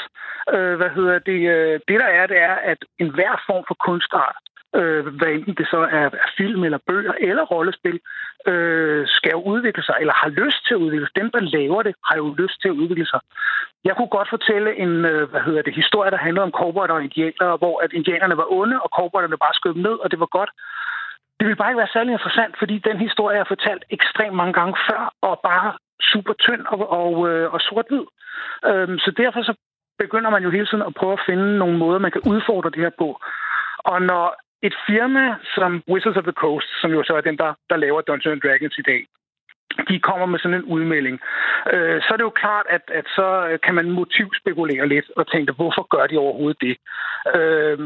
[0.53, 1.39] Øh, hvad hedder det?
[1.55, 4.35] Øh, det der er, det er, at enhver form for kunstart
[4.79, 7.99] øh, hvad enten det så er, er film eller bøger eller rollespil,
[8.47, 11.15] øh, skal jo udvikle sig, eller har lyst til at udvikle sig.
[11.21, 13.19] Dem, der laver det, har jo lyst til at udvikle sig.
[13.83, 17.03] Jeg kunne godt fortælle en øh, hvad hedder det, historie, der handlede om cowboyer og
[17.03, 20.51] indianere, hvor at indianerne var onde, og cowboyerne bare skød ned, og det var godt.
[21.37, 24.75] Det ville bare ikke være særlig interessant, fordi den historie er fortalt ekstremt mange gange
[24.89, 25.69] før, og bare
[26.11, 28.05] super tynd og, og, øh, og sort-hvid.
[28.69, 29.53] Øhm, så derfor så
[30.03, 32.83] begynder man jo hele tiden at prøve at finde nogle måder, man kan udfordre det
[32.85, 33.09] her på.
[33.91, 34.25] Og når
[34.67, 38.01] et firma som Wizards of the Coast, som jo så er den, der, der laver
[38.01, 39.01] Dungeons Dragons i dag,
[39.89, 41.19] de kommer med sådan en udmelding,
[41.73, 45.51] øh, så er det jo klart, at, at så kan man motivspekulere lidt og tænke,
[45.53, 46.75] hvorfor gør de overhovedet det?
[47.35, 47.77] Øh,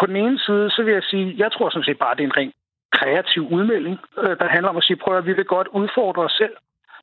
[0.00, 2.24] på den ene side, så vil jeg sige, jeg tror sådan set bare, at det
[2.24, 2.52] er en ren
[2.92, 6.32] kreativ udmelding, øh, der handler om at sige, prøv at vi vil godt udfordre os
[6.32, 6.56] selv.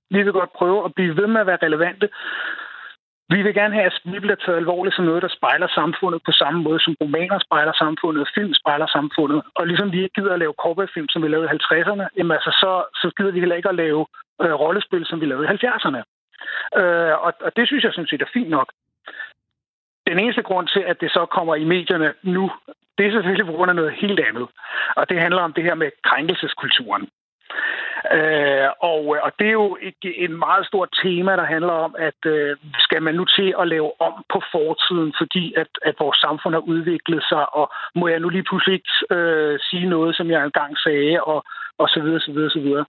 [0.09, 2.09] Vi vil godt prøve at blive ved med at være relevante.
[3.29, 6.31] Vi vil gerne have, at vi bliver taget alvorligt som noget, der spejler samfundet på
[6.31, 9.41] samme måde, som romaner spejler samfundet, og film spejler samfundet.
[9.55, 10.53] Og ligesom vi ikke gider at lave
[10.93, 13.75] film, som vi lavede i 50'erne, jamen altså, så, så gider vi heller ikke at
[13.75, 14.05] lave
[14.43, 16.01] øh, rollespil, som vi lavede i 70'erne.
[16.79, 18.69] Øh, og, og det synes jeg sådan set er fint nok.
[20.07, 22.51] Den eneste grund til, at det så kommer i medierne nu,
[22.97, 24.47] det er selvfølgelig på grund af noget helt andet.
[24.95, 27.09] Og det handler om det her med krænkelseskulturen.
[28.11, 31.95] Øh, og, øh, og det er jo et, et meget stort tema, der handler om,
[31.99, 36.17] at øh, skal man nu til at lave om på fortiden, fordi at, at vores
[36.17, 40.31] samfund har udviklet sig, og må jeg nu lige pludselig ikke øh, sige noget, som
[40.31, 41.43] jeg engang sagde, og,
[41.77, 42.85] og så videre, så videre, så videre.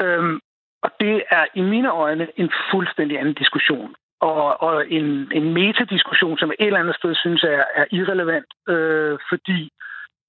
[0.00, 0.40] Øhm,
[0.82, 3.94] og det er i mine øjne en fuldstændig anden diskussion.
[4.20, 9.18] Og, og en, en metadiskussion, som et eller andet sted synes er, er irrelevant, øh,
[9.28, 9.70] fordi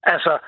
[0.02, 0.38] altså,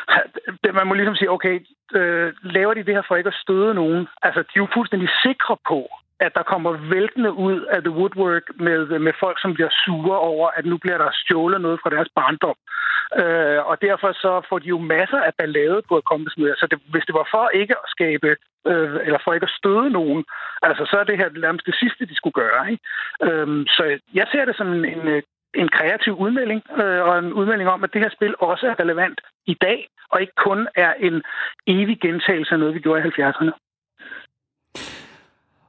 [0.78, 4.08] man må ligesom sige, okay, øh, laver de det her for ikke at støde nogen?
[4.22, 5.88] Altså, de er jo fuldstændig sikre på,
[6.20, 10.48] at der kommer væltende ud af The Woodwork med, med folk, som bliver sure over,
[10.58, 12.58] at nu bliver der stjålet noget fra deres barndom.
[13.20, 16.54] Øh, og derfor så får de jo masser af ballade på at komme med.
[16.56, 18.28] Så det, hvis det var for ikke at skabe,
[18.70, 20.24] øh, eller for ikke at støde nogen,
[20.62, 22.62] altså så er det her nærmest det sidste, de skulle gøre.
[22.72, 22.82] Ikke?
[23.26, 23.82] Øh, så
[24.14, 25.22] jeg ser det som en, en, øh,
[25.54, 29.20] en kreativ udmelding, øh, og en udmelding om, at det her spil også er relevant
[29.46, 31.22] i dag, og ikke kun er en
[31.66, 33.52] evig gentagelse af noget, vi gjorde i 70'erne.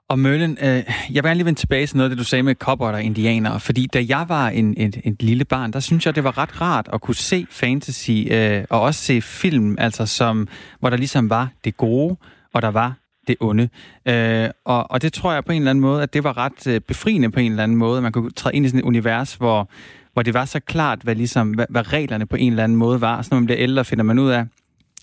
[0.10, 0.82] Og Merlin, øh,
[1.14, 3.04] jeg vil gerne lige vende tilbage til noget af det, du sagde med cowboy og
[3.04, 6.38] indianere, fordi da jeg var en, en, en lille barn, der synes jeg, det var
[6.38, 10.48] ret rart at kunne se fantasy, øh, og også se film, altså som,
[10.80, 12.18] hvor der ligesom var det gode,
[12.54, 12.94] og der var
[13.28, 13.70] det onde.
[14.06, 16.68] Øh, og, og det tror jeg på en eller anden måde, at det var ret
[16.68, 18.84] øh, befriende på en eller anden måde, at man kunne træde ind i sådan et
[18.84, 19.70] univers, hvor,
[20.14, 23.02] hvor det var så klart, hvad, ligesom, hvad, hvad reglerne på en eller anden måde
[23.02, 23.22] var.
[23.22, 24.46] Så når man bliver ældre, finder man ud af,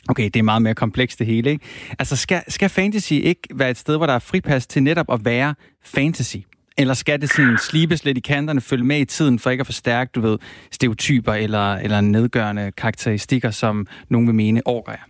[0.08, 1.64] Okay, det er meget mere komplekst det hele, ikke?
[1.98, 5.24] Altså, skal, skal fantasy ikke være et sted, hvor der er fripas til netop at
[5.24, 5.54] være
[5.84, 6.36] fantasy?
[6.78, 9.66] Eller skal det sådan slibes lidt i kanterne, følge med i tiden, for ikke at
[9.66, 10.38] forstærke, du ved,
[10.70, 15.06] stereotyper eller, eller nedgørende karakteristikker, som nogen vil mene, orker er?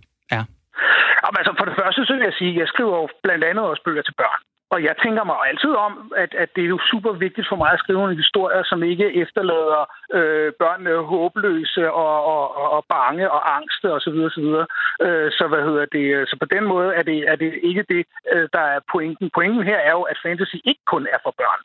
[1.31, 3.64] Jamen, altså, for det første, så vil jeg sige, at jeg skriver jo blandt andet
[3.64, 4.40] også bøger til børn.
[4.74, 7.70] Og jeg tænker mig altid om, at, at det er jo super vigtigt for mig
[7.72, 9.83] at skrive nogle historier, som ikke efterlader
[10.18, 14.00] øh, børnene håbløse og, og, og bange og angste osv.
[14.00, 14.66] Så, så, videre.
[15.04, 16.28] øh, så hvad hedder det?
[16.28, 18.02] Så på den måde er det, er det ikke det,
[18.33, 19.30] øh, der er pointen.
[19.35, 21.61] Pointen her er jo, at fantasy ikke kun er for børn.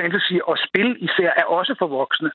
[0.00, 2.30] Fantasy og spil især er også for voksne.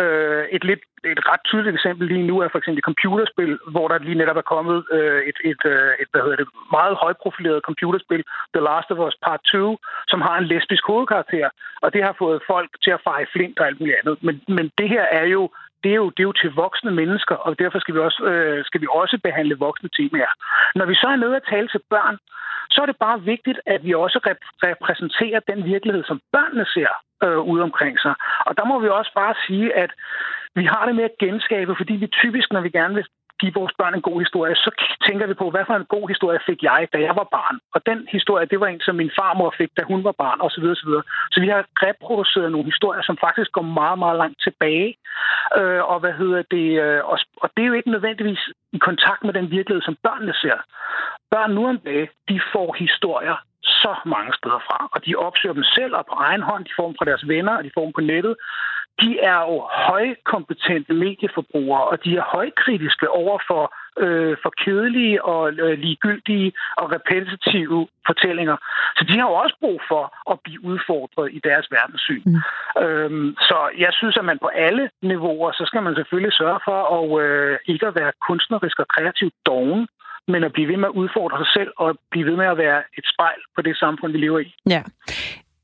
[0.00, 3.98] Øh, et lidt et ret tydeligt eksempel lige nu er for eksempel computerspil, hvor der
[3.98, 8.22] lige netop er kommet øh, et, et, øh, et hvad hedder det, meget højprofileret computerspil,
[8.54, 9.59] The Last of Us Part 2,
[10.12, 11.48] som har en lesbisk hovedkarakter,
[11.82, 14.16] og det har fået folk til at feje flint og alt muligt andet.
[14.26, 15.42] Men, men det her er jo
[15.84, 18.64] det er, jo, det er jo til voksne mennesker, og derfor skal vi også, øh,
[18.64, 20.32] skal vi også behandle voksne temaer.
[20.74, 22.16] Når vi så er nede at tale til børn,
[22.70, 26.90] så er det bare vigtigt, at vi også rep- repræsenterer den virkelighed, som børnene ser
[27.24, 28.14] øh, ude omkring sig.
[28.46, 29.90] Og der må vi også bare sige, at
[30.54, 33.06] vi har det med at genskabe, fordi vi typisk, når vi gerne vil
[33.40, 34.70] give vores børn en god historie, så
[35.06, 37.56] tænker vi på, hvad for en god historie fik jeg, da jeg var barn.
[37.74, 40.64] Og den historie, det var en, som min farmor fik, da hun var barn, osv.
[40.74, 40.92] osv.
[41.32, 44.90] Så vi har reproduceret nogle historier, som faktisk går meget, meget langt tilbage.
[45.58, 46.68] Øh, og hvad hedder det?
[46.84, 50.34] Øh, og, og det er jo ikke nødvendigvis i kontakt med den virkelighed, som børnene
[50.42, 50.58] ser.
[51.30, 55.66] Børn nu om dagen, de får historier så mange steder fra, og de opsøger dem
[55.76, 56.64] selv og på egen hånd.
[56.64, 58.34] De får dem fra deres venner, og de får dem på nettet
[59.02, 59.56] de er jo
[59.88, 63.62] højkompetente medieforbrugere, og de er højkritiske over for,
[64.04, 68.56] øh, for kedelige og øh, ligegyldige og repetitive fortællinger.
[68.96, 72.22] Så de har jo også brug for at blive udfordret i deres verdenssyn.
[72.26, 72.82] Mm.
[72.82, 76.78] Øhm, så jeg synes, at man på alle niveauer, så skal man selvfølgelig sørge for
[76.96, 79.88] at øh, ikke at være kunstnerisk og kreativt doven,
[80.28, 82.82] men at blive ved med at udfordre sig selv og blive ved med at være
[82.98, 84.54] et spejl på det samfund, vi lever i.
[84.74, 84.82] Ja.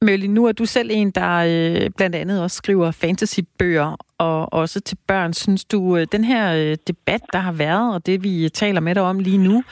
[0.03, 4.81] Mølli, nu er du selv en, der øh, blandt andet også skriver fantasybøger, og også
[4.81, 5.33] til børn.
[5.33, 8.95] Synes du, øh, den her øh, debat, der har været, og det vi taler med
[8.95, 9.63] dig om lige nu,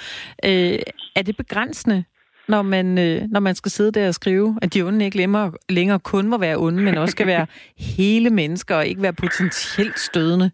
[0.44, 0.78] øh,
[1.16, 2.04] er det begrænsende,
[2.48, 5.52] når man, øh, når man skal sidde der og skrive, at de onde ikke længere,
[5.68, 7.46] længere kun må være onde, men også skal være
[7.96, 10.50] hele mennesker og ikke være potentielt stødende?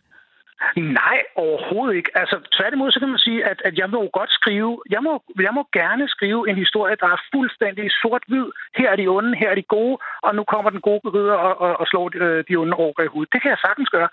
[0.76, 2.10] Nej, overhovedet ikke.
[2.14, 5.54] Altså, tværtimod, så kan man sige, at, at jeg må godt skrive, jeg må, jeg
[5.54, 8.46] må gerne skrive en historie, der er fuldstændig sort-hvid.
[8.76, 11.60] Her er de onde, her er de gode, og nu kommer den gode ridder og,
[11.60, 13.32] og, og slår de, de onde over i hovedet.
[13.32, 14.08] Det kan jeg sagtens gøre.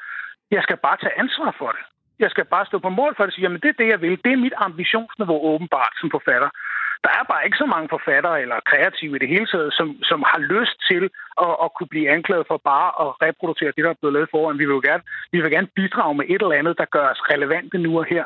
[0.51, 1.83] Jeg skal bare tage ansvar for det.
[2.19, 4.01] Jeg skal bare stå på mål for det og sige, jamen det er det, jeg
[4.01, 4.23] vil.
[4.25, 6.49] Det er mit ambitionsniveau åbenbart som forfatter.
[7.03, 10.19] Der er bare ikke så mange forfattere eller kreative i det hele taget, som, som
[10.31, 11.03] har lyst til
[11.45, 14.59] at, at kunne blive anklaget for bare at reproducere det, der er blevet lavet foran.
[14.59, 17.21] Vi vil jo gerne, vi vil gerne bidrage med et eller andet, der gør os
[17.31, 18.25] relevante nu og her.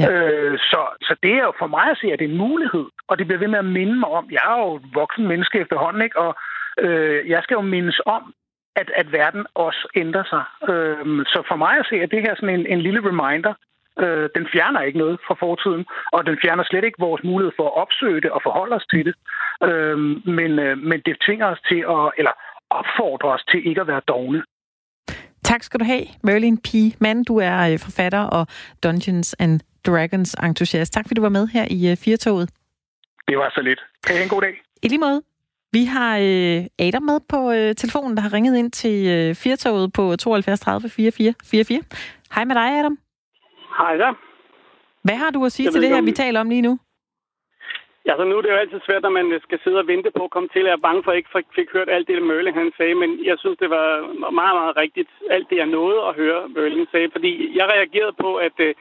[0.00, 0.06] Ja.
[0.10, 2.86] Øh, så, så det er jo for mig at se, at det er en mulighed,
[3.08, 5.58] og det bliver ved med at minde mig om, jeg er jo et voksen menneske
[5.58, 6.18] efterhånden, ikke?
[6.18, 6.34] og
[6.78, 8.34] øh, jeg skal jo mindes om,
[8.76, 10.44] at, at verden også ændrer sig.
[10.70, 13.54] Øhm, så for mig at se, at det her sådan en, en lille reminder,
[13.98, 17.66] øh, den fjerner ikke noget fra fortiden, og den fjerner slet ikke vores mulighed for
[17.66, 19.14] at opsøge det og forholde os til det.
[19.68, 22.34] Øhm, men, øh, men det tvinger os til at, eller
[22.70, 24.42] opfordrer os til ikke at være dogne.
[25.44, 26.68] Tak skal du have, Merlin P.
[27.00, 27.24] Mann.
[27.24, 28.46] Du er øh, forfatter og
[28.82, 30.92] Dungeons and Dragons entusiast.
[30.92, 32.50] Tak fordi du var med her i øh, Firtoget.
[33.28, 33.80] Det var så lidt.
[34.06, 34.62] Kan I have en god dag?
[34.82, 35.22] I lige måde.
[35.72, 39.92] Vi har øh, Adam med på øh, telefonen, der har ringet ind til øh, Firtoget
[39.92, 41.80] på 72 30 44 44.
[42.34, 42.98] Hej med dig, Adam.
[43.78, 44.08] Hej da.
[45.04, 46.78] Hvad har du at sige jeg til det her, vi taler om lige nu?
[48.06, 50.24] Ja, så nu er det jo altid svært, når man skal sidde og vente på
[50.24, 50.62] at komme til.
[50.64, 53.10] Jeg er bange for, at jeg ikke fik hørt alt det, Merlin han sagde, men
[53.24, 53.86] jeg synes, det var
[54.40, 58.30] meget, meget rigtigt, alt det, jeg nåede at høre, Merlin sagde, fordi jeg reagerede på,
[58.36, 58.74] at, øh,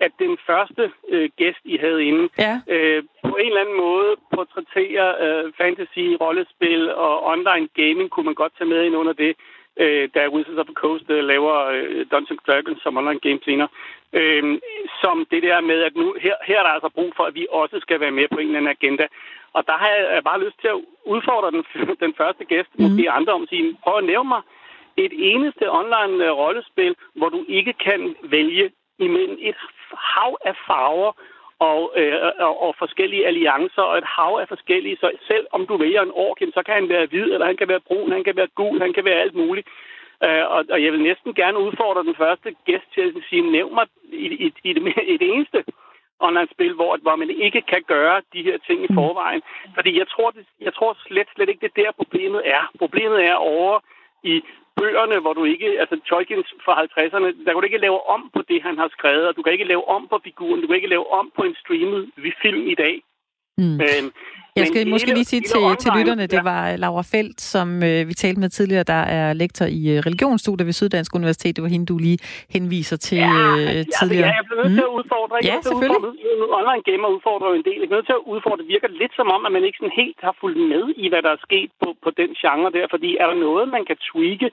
[0.00, 2.54] at den første øh, gæst, I havde inde, ja.
[2.74, 8.40] øh, på en eller anden måde portrætterer øh, fantasy, rollespil og online gaming, kunne man
[8.42, 9.32] godt tage med ind under det
[9.76, 13.68] øh, da Wizards of the Coast øh, laver øh, Dungeons Dragons som online game senere.
[14.12, 14.58] Øh,
[15.02, 17.46] som det der med, at nu her, her er der altså brug for, at vi
[17.50, 19.06] også skal være med på en eller anden agenda.
[19.52, 21.64] Og der har jeg bare lyst til at udfordre den,
[22.04, 22.84] den første gæst, mm.
[22.84, 23.76] måske andre om sin.
[23.84, 24.42] Prøv at nævne mig
[24.96, 29.56] et eneste online øh, rollespil, hvor du ikke kan vælge imellem et
[30.14, 31.12] hav af farver
[31.68, 32.14] og, øh,
[32.46, 34.96] og, og forskellige alliancer og et hav af forskellige.
[35.00, 37.68] Så selv om du vælger en ork, så kan han være hvid, eller han kan
[37.68, 39.68] være brun, han kan være gul, han kan være alt muligt.
[40.24, 43.74] Øh, og, og jeg vil næsten gerne udfordre den første gæst til at sige, nævn
[43.74, 44.82] mig i, i, i, det,
[45.14, 45.64] i det eneste
[46.20, 49.42] online-spil, hvor, hvor man ikke kan gøre de her ting i forvejen.
[49.74, 52.62] Fordi jeg tror, det, jeg tror slet, slet ikke, det er der problemet er.
[52.78, 53.80] Problemet er over
[54.22, 54.42] i
[54.76, 58.40] bøgerne, hvor du ikke, altså Tolkien fra 50'erne, der kan du ikke lave om på
[58.48, 60.94] det, han har skrevet, og du kan ikke lave om på figuren, du kan ikke
[60.94, 62.10] lave om på en streamet
[62.42, 63.02] film i dag.
[63.58, 63.76] Mm.
[63.82, 64.02] Men,
[64.56, 68.08] jeg skal måske hele, lige sige til, til lytterne, det var Laura Felt, som øh,
[68.08, 71.56] vi talte med tidligere, der er lektor i øh, religionsstudier ved Syddansk Universitet.
[71.56, 72.18] Det var hende, du lige
[72.54, 74.28] henviser til ja, øh, tidligere.
[74.28, 74.78] Ja, jeg bliver nødt mm.
[74.78, 75.34] til at udfordre.
[75.50, 76.00] Ja, selvfølgelig.
[76.00, 77.78] Udfordre, online gamer udfordrer jo en del.
[77.82, 78.58] Jeg er nødt til at udfordre.
[78.62, 81.22] Det virker lidt som om, at man ikke sådan helt har fulgt med i, hvad
[81.26, 82.86] der er sket på, på den genre der.
[82.94, 84.48] Fordi er der noget, man kan tweake,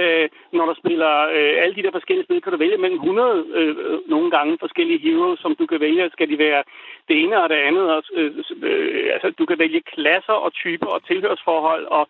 [0.00, 3.44] øh, når der spiller øh, alle de der forskellige spil, kan du vælge mellem 100
[3.58, 3.74] øh,
[4.14, 6.10] nogle gange forskellige heroes, som du kan vælge.
[6.16, 6.62] Skal de være
[7.08, 7.86] det ene og det andet?
[7.94, 8.30] Og, øh,
[8.62, 12.08] øh, altså, du kan vælge klasser og typer og tilhørsforhold, og,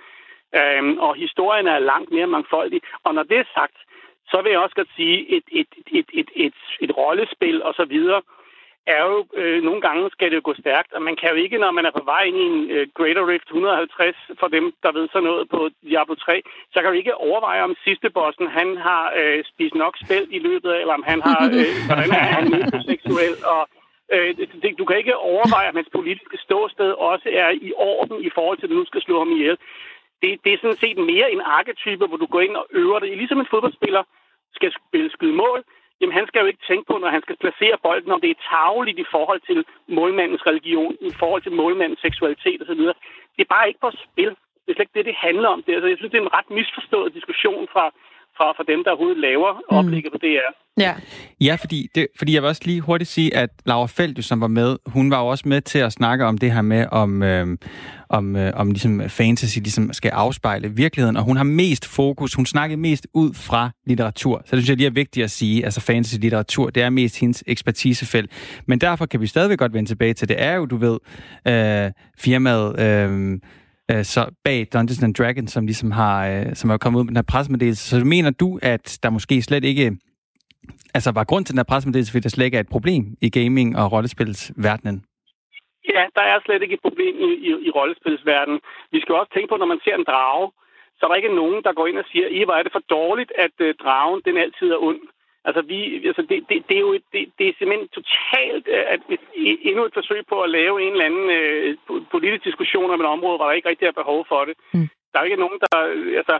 [0.59, 2.81] øh, og historien er langt mere mangfoldig.
[3.05, 3.77] Og når det er sagt,
[4.31, 7.85] så vil jeg også godt sige, et, et, et, et, et, et rollespil og så
[7.85, 8.23] videre,
[8.95, 11.59] er jo, øh, nogle gange skal det jo gå stærkt, og man kan jo ikke,
[11.59, 14.93] når man er på vej ind i en øh, Greater Rift 150, for dem, der
[14.93, 18.77] ved så noget på Diablo 3, så kan du ikke overveje, om sidste bossen, han
[18.77, 22.27] har øh, spist nok spil i løbet af, eller om han har, øh, hvordan er
[22.37, 22.47] han
[22.91, 23.63] seksuel, og
[24.13, 24.31] Øh,
[24.79, 28.67] du kan ikke overveje, at hans politiske ståsted også er i orden i forhold til,
[28.67, 29.59] at du nu skal slå ham ihjel.
[30.23, 33.19] Det, det er sådan set mere en arketype, hvor du går ind og øver det.
[33.19, 34.03] Ligesom en fodboldspiller
[34.55, 35.65] skal spille skyde mål,
[36.01, 38.45] jamen han skal jo ikke tænke på, når han skal placere bolden, om det er
[38.51, 42.83] tageligt i forhold til målmandens religion, i forhold til målmandens seksualitet osv.
[43.35, 44.31] Det er bare ikke på spil.
[44.63, 45.63] Det er slet ikke det, det handler om.
[45.63, 47.85] Det, altså, jeg synes, det er en ret misforstået diskussion fra,
[48.37, 49.77] fra, fra dem, der overhovedet laver mm.
[49.79, 50.51] oplægget på DR.
[50.81, 50.95] Ja,
[51.41, 54.47] ja fordi, det, fordi jeg vil også lige hurtigt sige, at Laura Feldt, som var
[54.47, 57.47] med, hun var jo også med til at snakke om det her med, om, øh,
[58.09, 62.47] om, øh, om ligesom fantasy ligesom skal afspejle virkeligheden, og hun har mest fokus, hun
[62.47, 64.43] snakkede mest ud fra litteratur.
[64.45, 67.45] Så det synes jeg lige er vigtigt at sige, altså fantasy-litteratur, det er mest hendes
[67.47, 68.61] ekspertisefelt.
[68.67, 70.99] Men derfor kan vi stadigvæk godt vende tilbage til, det er jo, du ved,
[71.49, 72.81] øh, firmaet...
[72.81, 73.39] Øh,
[73.91, 77.09] øh, så bag Dungeons and Dragons, som ligesom har, øh, som er kommet ud med
[77.09, 77.89] den her pressemeddelelse.
[77.91, 79.97] Så mener du, at der måske slet ikke
[80.95, 83.29] altså var grund til den her pressemeddelelse, fordi der slet ikke er et problem i
[83.39, 85.05] gaming- og rollespilsverdenen?
[85.95, 88.61] Ja, der er slet ikke et problem i, i, i rollespilsverdenen.
[88.95, 90.47] Vi skal også tænke på, når man ser en drage,
[90.97, 92.85] så er der ikke nogen, der går ind og siger, I, hvor er det for
[92.97, 95.03] dårligt, at øh, dragen den altid er ond.
[95.49, 99.01] Altså, vi, altså det, det, det, er jo det, det er simpelthen totalt øh, at
[99.69, 101.27] endnu et forsøg på at lave en eller anden
[101.89, 104.55] uh, politisk diskussion om et område, hvor der ikke rigtig er behov for det.
[104.75, 104.89] Mm.
[105.13, 105.77] Der er ikke nogen, der...
[106.21, 106.37] Altså,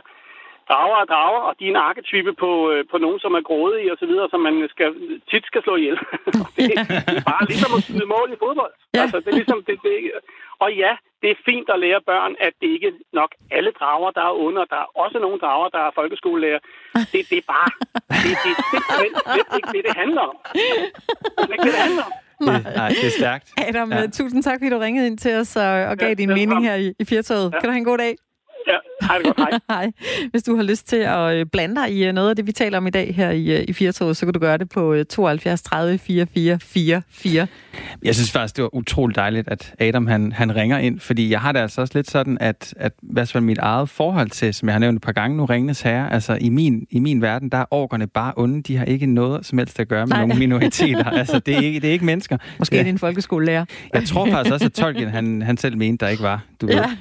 [0.69, 3.91] drager og drager, og de er en arketype på, øh, på nogen, som er grådige
[3.93, 4.89] og så videre, som man skal,
[5.31, 5.97] tit skal slå ihjel.
[6.57, 6.65] det,
[7.09, 8.73] det er bare ligesom at skyde mål i fodbold.
[8.95, 9.01] Ja.
[9.01, 9.93] Altså, det er ligesom, det, det,
[10.63, 10.91] og ja,
[11.21, 14.63] det er fint at lære børn, at det ikke nok alle drager, der er under.
[14.73, 16.61] Der er også nogle drager, der er folkeskolelærer.
[17.13, 17.71] Det, det er bare,
[18.23, 20.35] det, det er simpelthen slet ikke det, det handler om.
[20.53, 22.13] Det er ikke det, det handler om.
[22.49, 22.61] Nej.
[22.75, 23.47] Nej, det er stærkt.
[23.67, 24.07] Adam, ja.
[24.07, 26.75] tusind tak, fordi du ringede ind til os og, og gav ja, din mening her
[26.75, 27.53] i, i Fjertoget.
[27.53, 27.59] Ja.
[27.59, 28.15] Kan du have en god dag?
[28.67, 29.59] Ja, hej det godt, hej.
[29.77, 29.91] Hej.
[30.31, 32.51] Hvis du har lyst til at øh, blande dig i øh, noget af det, vi
[32.51, 34.95] taler om i dag her i, øh, i Firtoget, så kan du gøre det på
[35.09, 37.47] 72 30 44 44.
[38.03, 41.41] Jeg synes faktisk, det var utroligt dejligt, at Adam han, han ringer ind, fordi jeg
[41.41, 44.67] har det altså også lidt sådan, at, at hvad så mit eget forhold til, som
[44.67, 47.49] jeg har nævnt et par gange nu, Ringnes Herre, altså i min, i min verden,
[47.49, 48.63] der er orkerne bare onde.
[48.63, 50.25] De har ikke noget som helst at gøre med Nej.
[50.25, 51.03] nogle minoriteter.
[51.19, 52.37] altså, det er ikke, det er ikke mennesker.
[52.59, 52.83] Måske ja.
[52.83, 53.65] din folkeskolelærer.
[53.93, 56.43] Jeg tror faktisk også, at Tolkien, han, han selv mente, der ikke var.
[56.61, 56.83] Du ja.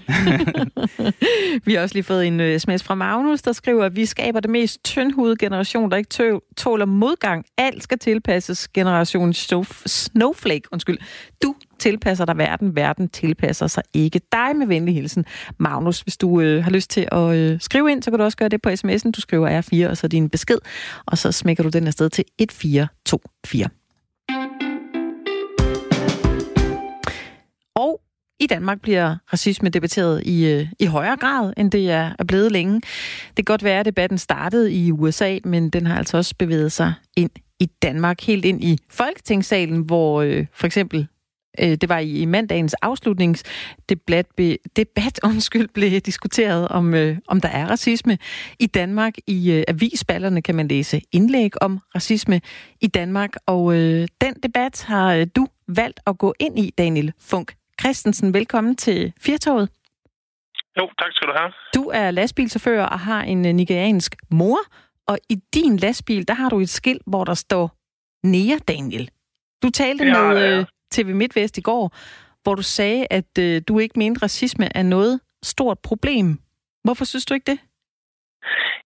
[1.64, 4.40] vi har også lige fået en uh, sms fra Magnus, der skriver, at vi skaber
[4.40, 7.44] det mest tyndhudede generation, der ikke tåler modgang.
[7.58, 9.32] Alt skal tilpasses generation
[9.86, 10.62] Snowflake.
[10.72, 10.98] Undskyld.
[11.42, 15.24] Du tilpasser dig verden, verden tilpasser sig ikke dig med venlig hilsen.
[15.58, 18.36] Magnus, hvis du øh, har lyst til at øh, skrive ind, så kan du også
[18.36, 19.10] gøre det på sms'en.
[19.10, 20.58] Du skriver R4 og så din besked,
[21.06, 23.68] og så smækker du den afsted til 1424.
[27.74, 28.00] Og
[28.40, 32.52] i Danmark bliver racisme debatteret i, øh, i højere grad, end det er, er blevet
[32.52, 32.74] længe.
[32.74, 36.72] Det kan godt være, at debatten startede i USA, men den har altså også bevæget
[36.72, 37.30] sig ind
[37.60, 41.06] i Danmark, helt ind i Folketingssalen, hvor øh, for eksempel
[41.60, 44.26] øh, det var i mandagens afslutningsdebat,
[44.76, 48.18] debat, undskyld, blev diskuteret, om, øh, om der er racisme
[48.58, 49.14] i Danmark.
[49.26, 52.40] I øh, avisballerne kan man læse indlæg om racisme
[52.80, 57.12] i Danmark, og øh, den debat har øh, du valgt at gå ind i, Daniel
[57.20, 58.34] Funk Christensen.
[58.34, 59.68] Velkommen til Firtoget.
[60.78, 61.52] Jo, tak skal du have.
[61.74, 64.58] Du er lastbilchauffør og har en øh, nigeriansk mor,
[65.08, 67.70] og i din lastbil, der har du et skilt, hvor der står
[68.26, 69.10] Nea Daniel.
[69.62, 70.58] Du talte ja, med ja.
[70.58, 71.84] Øh, TV MidtVest i går,
[72.42, 76.26] hvor du sagde, at øh, du ikke mente, racisme er noget stort problem.
[76.84, 77.58] Hvorfor synes du ikke det?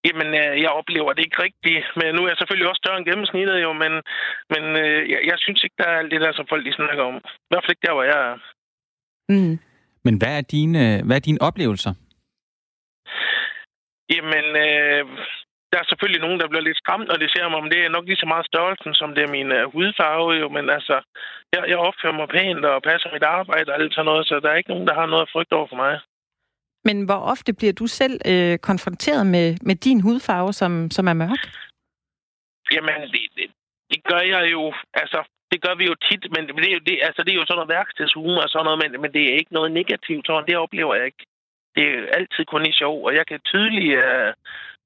[0.06, 1.84] Jamen, øh, jeg oplever det ikke rigtigt.
[2.00, 3.92] Men nu er jeg selvfølgelig også større end gennemsnittet, jo, men,
[4.52, 7.04] men øh, jeg, jeg synes ikke, der er alt det der, som folk de snakker
[7.10, 7.16] om.
[7.46, 8.34] I hvert fald ikke der, hvor jeg er.
[9.32, 9.58] Mm.
[10.04, 11.92] Men hvad er dine, hvad er dine oplevelser?
[14.14, 15.02] Jamen, øh,
[15.70, 17.94] der er selvfølgelig nogen, der bliver lidt skræmt, når de ser mig, om det er
[17.96, 20.48] nok lige så meget størrelsen, som det er min uh, hudfarve, jo.
[20.56, 20.96] Men altså,
[21.52, 24.50] jeg, jeg opfører mig pænt og passer mit arbejde og alt sådan noget, så der
[24.50, 25.92] er ikke nogen, der har noget at frygte over for mig.
[26.84, 31.16] Men hvor ofte bliver du selv øh, konfronteret med, med din hudfarve, som, som er
[31.22, 31.42] mørk?
[32.74, 33.46] Jamen, det, det,
[33.90, 34.62] det gør jeg jo,
[34.94, 35.20] altså,
[35.52, 37.58] det gør vi jo tit, men det er jo, det, altså, det er jo sådan
[37.58, 40.94] noget værkstedshumor og sådan noget, men, men det er ikke noget negativt, sådan, det oplever
[40.94, 41.24] jeg ikke.
[41.76, 44.32] Det er altid kun i sjov, og jeg kan tydeligt øh,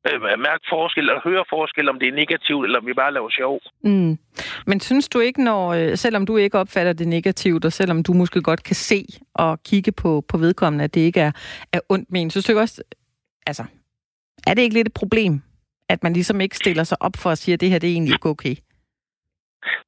[0.09, 3.31] øh, mærke forskel og høre forskel, om det er negativt, eller om vi bare laver
[3.31, 3.61] sjov.
[3.83, 4.19] Mm.
[4.67, 8.13] Men synes du ikke, når, øh, selvom du ikke opfatter det negativt, og selvom du
[8.13, 9.05] måske godt kan se
[9.35, 11.33] og kigge på, på vedkommende, at det ikke er,
[11.73, 12.83] er ondt men, synes du også,
[13.47, 13.65] altså,
[14.47, 15.43] er det ikke lidt et problem,
[15.89, 17.93] at man ligesom ikke stiller sig op for at sige, at det her det er
[17.93, 18.57] egentlig ikke okay?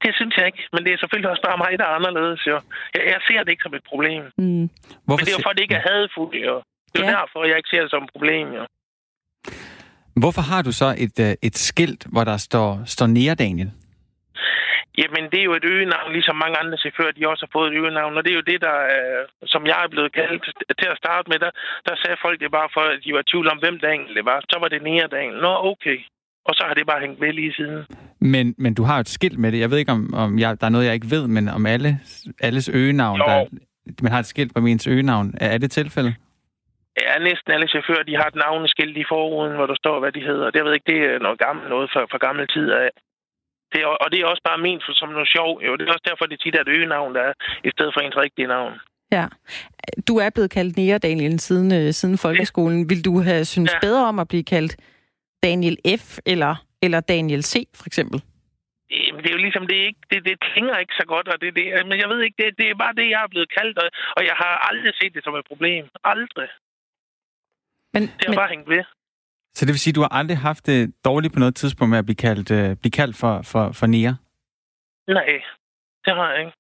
[0.05, 2.41] Det synes jeg ikke, men det er selvfølgelig også bare mig, der er anderledes.
[2.51, 2.57] Jo.
[2.95, 4.22] Jeg, jeg ser det ikke som et problem.
[4.39, 4.66] Mm.
[5.07, 6.35] Hvorfor men det er jo for, at det ikke er hadfuldt.
[6.49, 6.57] Jo.
[6.93, 7.16] Det er ja.
[7.18, 8.47] derfor, jeg ikke ser det som et problem.
[8.59, 8.62] Jo.
[10.22, 13.70] Hvorfor har du så et, øh, et skilt, hvor der står, står nære Daniel?
[15.01, 17.79] Jamen, det er jo et øgenavn, ligesom mange andre chauffører, de også har fået et
[17.81, 18.16] øgenavn.
[18.16, 19.22] Og det er jo det, der, øh,
[19.53, 20.45] som jeg er blevet kaldt
[20.81, 21.39] til at starte med.
[21.45, 21.51] Der,
[21.87, 24.24] der sagde folk det bare for, at de var i tvivl om, hvem Daniel det
[24.24, 24.39] var.
[24.51, 25.39] Så var det nære Daniel.
[25.47, 25.99] Nå, okay.
[26.49, 27.81] Og så har det bare hængt ved lige siden.
[28.21, 29.61] Men, men du har et skilt med det.
[29.61, 32.01] Jeg ved ikke, om, om jeg, der er noget, jeg ikke ved, men om alle,
[32.41, 33.21] alles øgenavn.
[33.21, 33.45] Der,
[34.03, 35.35] man har et skilt på ens øgenavn.
[35.41, 36.14] Er, er det tilfældet?
[37.01, 40.21] Ja, næsten alle chauffører, de har et navneskilt i forruden, hvor der står, hvad de
[40.21, 40.47] hedder.
[40.51, 42.91] Det, jeg ved ikke, det er noget gammelt noget fra, fra gammel tid af.
[43.73, 45.51] Det er, og det er også bare ment som noget sjov.
[45.67, 47.33] Jo, det er også derfor, det tit er et øgenavn, der er,
[47.69, 48.73] i stedet for ens rigtige navn.
[49.12, 49.27] Ja.
[50.09, 52.81] Du er blevet kaldt Nea Daniel siden, øh, siden folkeskolen.
[52.81, 52.87] Ja.
[52.89, 53.79] Vil du have synes ja.
[53.87, 54.77] bedre om at blive kaldt
[55.43, 56.19] Daniel F.
[56.27, 56.55] eller,
[56.87, 57.55] eller Daniel C.
[57.80, 58.18] for eksempel?
[59.22, 61.64] Det er jo ligesom, det, ikke, det, det klinger ikke så godt, og det, det,
[61.89, 64.22] men jeg ved ikke, det, det er bare det, jeg er blevet kaldt, og, og
[64.30, 65.84] jeg har aldrig set det som et problem.
[66.05, 66.49] Aldrig.
[67.95, 68.37] Men, det har men...
[68.43, 68.84] bare hængt ved.
[69.57, 71.99] Så det vil sige, at du har aldrig haft det dårligt på noget tidspunkt med
[71.99, 74.16] at blive kaldt, uh, blive kaldt for, for, for nære?
[75.09, 75.43] Nej,
[76.05, 76.53] det har jeg ikke.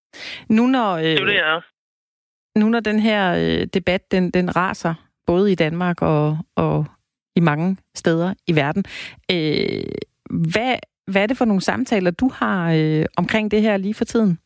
[0.48, 1.60] Nu når, øh, det er det, jeg er.
[2.58, 4.94] Nu når den her øh, debat, den, den raser,
[5.26, 6.86] både i Danmark og, og
[7.36, 8.84] i mange steder i verden,
[9.30, 9.82] øh,
[10.30, 14.04] hvad, hvad er det for nogle samtaler, du har øh, omkring det her lige for
[14.04, 14.38] tiden?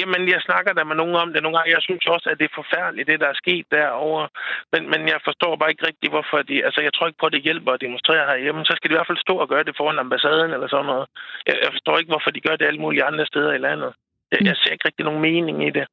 [0.00, 1.74] Jamen, jeg snakker der med nogen om det nogle gange.
[1.76, 4.28] Jeg synes også, at det er forfærdeligt, det der er sket derovre.
[4.72, 6.64] Men, men jeg forstår bare ikke rigtigt, hvorfor de...
[6.66, 8.64] Altså, jeg tror ikke på, at det hjælper at demonstrere herhjemme.
[8.64, 11.06] Så skal de i hvert fald stå og gøre det foran ambassaden eller sådan noget.
[11.48, 13.92] Jeg, jeg forstår ikke, hvorfor de gør det alle mulige andre steder i landet.
[14.32, 15.86] Jeg, jeg ser ikke rigtig nogen mening i det.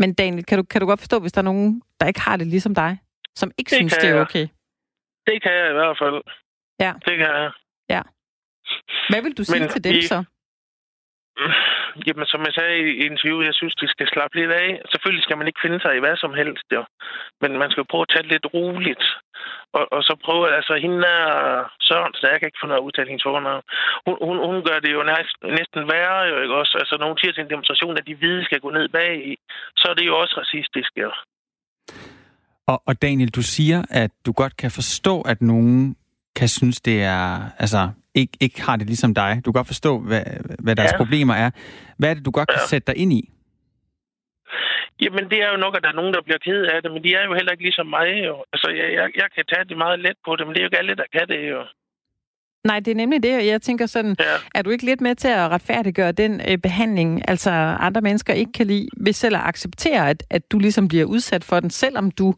[0.00, 2.36] Men Daniel, kan du, kan du godt forstå, hvis der er nogen, der ikke har
[2.36, 2.92] det ligesom dig?
[3.40, 4.46] Som ikke det synes, det er okay?
[5.28, 6.18] Det kan jeg i hvert fald.
[6.80, 6.92] Ja.
[7.06, 7.50] Det kan jeg.
[7.90, 8.02] Ja.
[9.10, 10.02] Hvad vil du sige Men til dem I...
[10.02, 10.24] så?
[12.06, 14.68] Jamen, som jeg sagde i interviewet, jeg synes, de skal slappe lidt af.
[14.92, 16.82] Selvfølgelig skal man ikke finde sig i hvad som helst, jo.
[17.42, 19.04] Men man skal prøve at tage det lidt roligt.
[19.76, 21.32] Og, og så prøve, altså hende er
[21.86, 23.64] Søren, så jeg kan ikke få noget at udtale hendes fornavn.
[24.06, 26.74] Hun, hun, hun gør det jo næsten, næsten værre, jo ikke også?
[26.82, 29.32] Altså, når hun siger til en demonstration, at de hvide skal gå ned bag i,
[29.80, 31.10] så er det jo også racistisk, jo.
[32.66, 35.96] Og, og Daniel, du siger, at du godt kan forstå, at nogen
[36.36, 39.42] kan synes, det er, altså, ikke, ikke har det ligesom dig.
[39.44, 40.22] Du kan godt forstå, hvad,
[40.58, 40.96] hvad deres ja.
[40.96, 41.50] problemer er.
[41.98, 42.66] Hvad er det, du godt kan ja.
[42.66, 43.30] sætte dig ind i?
[45.02, 47.04] Jamen, det er jo nok, at der er nogen, der bliver ked af det, men
[47.04, 48.08] de er jo heller ikke ligesom mig.
[48.26, 48.44] Jo.
[48.52, 50.66] Altså, jeg, jeg, jeg kan tage det meget let på det, men det er jo
[50.66, 51.60] ikke alle, der kan det jo.
[52.64, 53.46] Nej, det er nemlig det.
[53.46, 54.24] Jeg tænker sådan, ja.
[54.54, 58.52] er du ikke lidt med til at retfærdiggøre den øh, behandling, altså andre mennesker ikke
[58.52, 62.10] kan lide, hvis selv at acceptere, at, at du ligesom bliver udsat for den, selvom
[62.10, 62.34] du,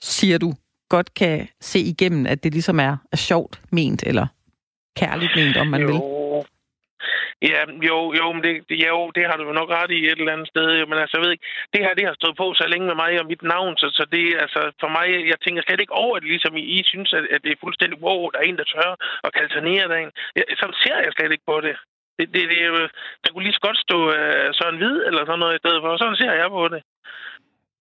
[0.00, 0.52] siger du,
[0.88, 4.26] godt kan se igennem, at det ligesom er, er sjovt ment, eller
[4.96, 5.86] kærligt ment, om man jo.
[5.86, 6.00] vil.
[7.42, 8.52] Ja, jo, jo, men det,
[8.88, 10.66] jo, det har du jo nok ret i et eller andet sted.
[10.90, 13.12] Men altså, jeg ved ikke, det her, det har stået på så længe med mig
[13.20, 16.28] og mit navn, så, så det, altså, for mig, jeg tænker slet ikke over det,
[16.28, 18.90] ligesom I, I synes, at, at det er fuldstændig wow, der er en, der tør
[19.26, 20.02] at kalde sig ned af
[20.36, 21.76] Ja, sådan ser jeg slet ikke på det.
[22.18, 22.60] Det, det, det,
[23.22, 25.96] der kunne lige så godt stå uh, Søren Hvid eller sådan noget i stedet for.
[25.96, 26.82] Sådan ser jeg på det.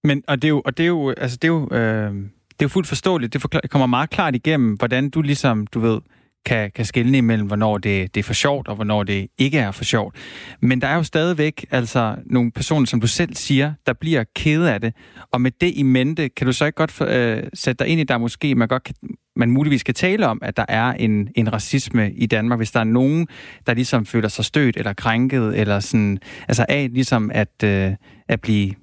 [0.07, 2.11] Men, og det er jo, og det er jo, altså, det er jo, øh,
[2.59, 3.33] det er jo fuldt forståeligt.
[3.33, 5.99] Det forklar, kommer meget klart igennem, hvordan du ligesom, du ved,
[6.45, 9.71] kan, kan skelne imellem, hvornår det, det er for sjovt, og hvornår det ikke er
[9.71, 10.15] for sjovt.
[10.61, 14.73] Men der er jo stadigvæk altså nogle personer, som du selv siger, der bliver kede
[14.73, 14.93] af det.
[15.31, 18.03] Og med det i mente, kan du så ikke godt øh, sætte dig ind i,
[18.03, 18.95] der måske man godt kan,
[19.35, 22.79] man muligvis kan tale om, at der er en, en racisme i Danmark, hvis der
[22.79, 23.27] er nogen,
[23.67, 27.91] der ligesom føler sig stødt eller krænket, eller sådan, altså af ligesom at, øh,
[28.27, 28.73] at blive,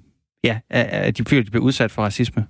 [0.43, 2.45] ja, at de føler, at de bliver udsat for racisme?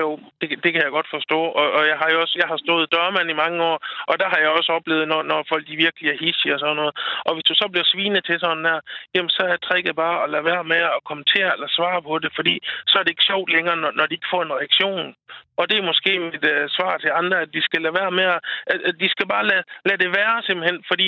[0.00, 0.08] Jo,
[0.40, 1.40] det, det kan jeg godt forstå.
[1.60, 3.78] Og, og jeg har jo også jeg har stået dørmand i mange år,
[4.10, 6.76] og der har jeg også oplevet, når, når folk de virkelig er hissige og sådan
[6.76, 6.94] noget.
[7.26, 8.80] Og hvis du så bliver svinet til sådan der,
[9.14, 12.30] jamen så er tricket bare at lade være med at kommentere eller svare på det,
[12.38, 12.54] fordi
[12.86, 15.14] så er det ikke sjovt længere, når, når de ikke får en reaktion.
[15.56, 18.26] Og det er måske mit uh, svar til andre, at de skal lade være med
[18.34, 18.40] at,
[18.88, 21.06] at de skal bare lade, lade det være simpelthen, fordi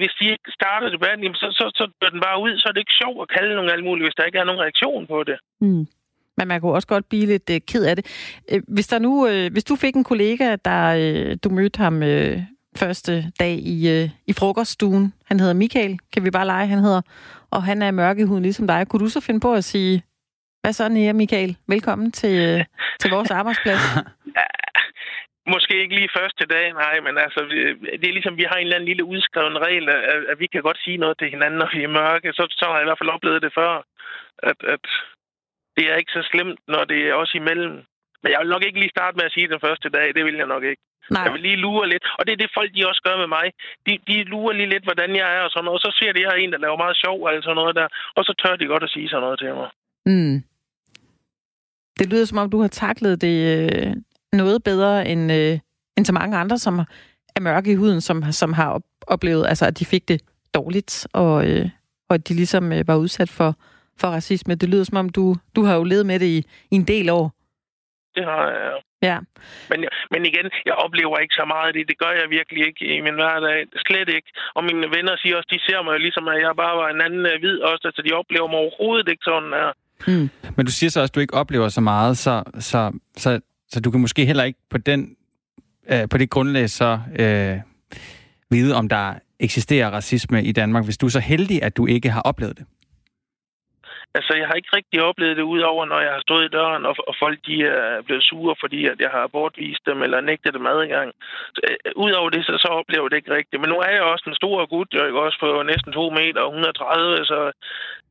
[0.00, 2.72] hvis de ikke starter debatten, jamen, så, så, så dør den bare ud, så er
[2.72, 5.18] det ikke sjovt at kalde nogen alt muligt, hvis der ikke er nogen reaktion på
[5.30, 5.38] det.
[5.60, 5.86] Mm.
[6.38, 8.04] Men man kunne også godt blive lidt øh, ked af det.
[8.52, 12.02] Øh, hvis, der nu, øh, hvis du fik en kollega, der øh, du mødte ham
[12.02, 12.38] øh,
[12.76, 17.02] første dag i, øh, i frokoststuen, han hedder Michael, kan vi bare lege, han hedder,
[17.50, 20.02] og han er mørk ligesom dig, kunne du så finde på at sige,
[20.62, 21.56] hvad så, Nia Michael?
[21.68, 22.64] Velkommen til, øh,
[23.00, 23.82] til vores arbejdsplads.
[25.54, 27.40] Måske ikke lige første dag, nej, men altså,
[28.00, 30.62] det er ligesom, vi har en eller anden lille udskreven regel, at, at vi kan
[30.62, 32.32] godt sige noget til hinanden, når vi er mørke.
[32.32, 33.72] Så, så har jeg i hvert fald oplevet det før,
[34.50, 34.84] at, at
[35.78, 37.74] det er ikke så slemt, når det er også imellem.
[38.22, 40.06] Men jeg vil nok ikke lige starte med at sige den første dag.
[40.16, 40.82] Det vil jeg nok ikke.
[41.10, 41.22] Nej.
[41.24, 42.04] Jeg vil lige lure lidt.
[42.18, 43.46] Og det er det, folk de også gør med mig.
[43.86, 45.78] De, de lurer lige lidt, hvordan jeg er og sådan noget.
[45.78, 47.88] Og så ser de her en, der laver meget sjov og sådan noget der.
[48.16, 49.70] Og så tør de godt at sige sådan noget til mig.
[50.10, 50.36] Mm.
[51.98, 53.92] Det lyder som om, du har taklet det øh,
[54.32, 55.58] noget bedre end, øh,
[55.96, 56.78] end så mange andre, som
[57.36, 60.22] er mørke i huden, som, som har oplevet, altså, at de fik det
[60.54, 61.68] dårligt, og, øh,
[62.08, 63.56] og at de ligesom øh, var udsat for,
[64.00, 64.54] for racisme.
[64.54, 66.38] Det lyder som om, du, du har jo levet med det i,
[66.70, 67.32] i en del år.
[68.14, 68.72] Det har jeg,
[69.02, 69.18] ja.
[69.70, 69.78] Men,
[70.10, 71.88] men igen, jeg oplever ikke så meget af det.
[71.88, 73.58] Det gør jeg virkelig ikke i min hverdag.
[73.86, 74.28] Slet ikke.
[74.56, 77.00] Og mine venner siger også, de ser mig jo ligesom, at jeg bare var en
[77.06, 77.84] anden uh, hvid også.
[77.88, 79.70] Altså, de oplever mig overhovedet ikke sådan her.
[80.06, 80.30] Mm.
[80.56, 82.80] Men du siger så også, at du ikke oplever så meget, så, så,
[83.16, 85.16] så, så du kan måske heller ikke på, den,
[85.92, 87.56] øh, på det grundlag så øh,
[88.50, 92.10] vide, om der eksisterer racisme i Danmark, hvis du er så heldig, at du ikke
[92.10, 92.66] har oplevet det.
[94.18, 96.94] Altså, jeg har ikke rigtig oplevet det, udover når jeg har stået i døren, og,
[97.08, 100.66] og folk de er blevet sure, fordi at jeg har bortvist dem, eller nægtet dem
[100.66, 101.08] adgang.
[101.54, 103.60] Så, øh, udover det, så, så oplever jeg det ikke rigtigt.
[103.60, 106.40] Men nu er jeg også en stor gut, jeg er også på næsten 2 meter
[106.40, 107.38] og 130, så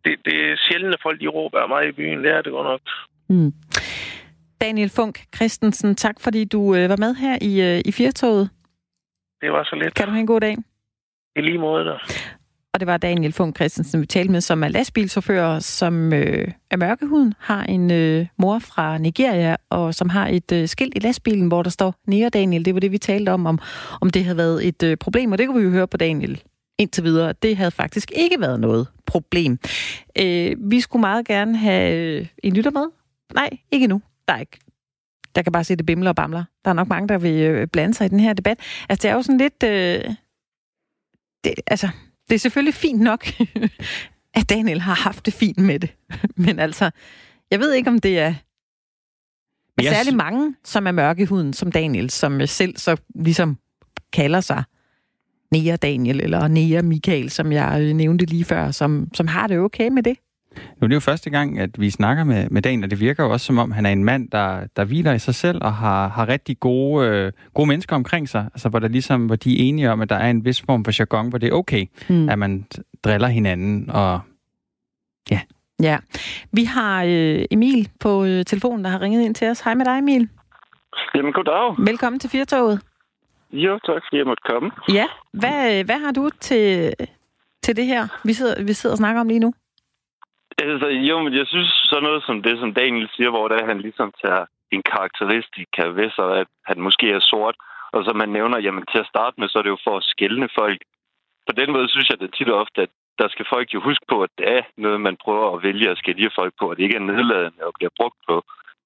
[0.06, 2.24] det, det er sjældent, at folk de råber af mig i byen.
[2.24, 2.82] Det er det godt nok.
[3.30, 3.52] Mm.
[4.62, 8.50] Daniel Funk Christensen, tak fordi du øh, var med her i, øh, i Fjertoget.
[9.42, 9.94] Det var så lidt.
[9.96, 10.56] Kan du have en god dag?
[11.36, 11.96] I lige måde da.
[12.78, 16.78] Og det var Daniel Funk Christensen, vi talte med, som er lastbilchauffør, som øh, er
[16.78, 21.48] mørkehuden, har en øh, mor fra Nigeria, og som har et øh, skilt i lastbilen,
[21.48, 22.66] hvor der står Nia Daniel.
[22.66, 23.60] Det var det, vi talte om, om,
[24.02, 26.44] om det havde været et øh, problem, og det kunne vi jo høre på Daniel
[26.78, 27.34] indtil videre.
[27.34, 29.60] Det havde faktisk ikke været noget problem.
[30.20, 32.86] Øh, vi skulle meget gerne have øh, en lytter med.
[33.34, 34.02] Nej, ikke nu.
[34.28, 34.60] Der er ikke
[35.36, 36.44] der kan bare se det bimler og bamler.
[36.66, 38.60] Der er nok mange, der vil øh, blande sig i den her debat.
[38.90, 39.64] Altså, det er jo sådan lidt...
[39.64, 40.14] Øh,
[41.44, 41.90] det, altså,
[42.30, 43.28] det er selvfølgelig fint nok,
[44.40, 45.96] at Daniel har haft det fint med det.
[46.46, 46.92] Men altså,
[47.52, 48.34] jeg ved ikke, om det er
[49.82, 49.90] yes.
[49.90, 53.58] særlig mange, som er mørke i huden, som Daniel, som selv så ligesom
[54.14, 54.64] kalder sig
[55.52, 59.60] Nea Daniel eller Nea Michael, som jeg øh, nævnte lige før, som, som har det
[59.60, 60.18] okay med det?
[60.80, 63.24] Nu er det jo første gang, at vi snakker med, med Daniel, og det virker
[63.24, 65.74] jo også som om, han er en mand, der, der hviler i sig selv og
[65.74, 69.52] har, har rigtig gode, øh, gode mennesker omkring sig, altså hvor, der ligesom, hvor de
[69.54, 71.86] er enige om, at der er en vis form for jargon, hvor det er okay,
[72.10, 72.30] mm.
[72.30, 72.66] at man
[73.04, 74.20] driller hinanden og
[75.32, 75.40] ja.
[75.82, 75.98] Ja.
[76.52, 79.60] Vi har øh, Emil på øh, telefonen, der har ringet ind til os.
[79.60, 80.30] Hej med dig, Emil.
[81.16, 81.76] Jamen, goddag.
[81.78, 82.82] Velkommen til Firtoget.
[83.52, 84.72] Jo, tak fordi jeg måtte komme.
[84.90, 85.06] Ja.
[85.34, 86.94] Hvad, hvad har du til,
[87.64, 89.54] til det her, vi sidder, vi sidder og snakker om lige nu?
[90.64, 93.80] Altså, jo, men jeg synes så noget som det, som Daniel siger, hvor der han
[93.82, 95.68] ligesom tager en karakteristik
[96.00, 97.56] ved sig, at han måske er sort,
[97.94, 100.04] og så man nævner, jamen til at starte med, så er det jo for at
[100.14, 100.82] skælne folk.
[101.48, 102.90] På den måde synes jeg det tit og ofte, at
[103.20, 105.98] der skal folk jo huske på, at det er noget, man prøver at vælge at
[105.98, 108.36] skælde folk på, at det ikke er nedladende og bliver brugt på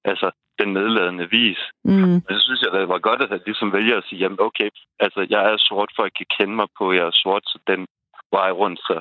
[0.05, 1.61] altså, den nedladende vis.
[1.83, 1.91] Mm.
[2.25, 4.69] Men så synes jeg, det var godt, at han ligesom vælger at sige, jamen okay,
[4.99, 7.87] altså jeg er sort, folk kan kende mig på, jeg er sort, så den
[8.31, 8.95] vej rundt, så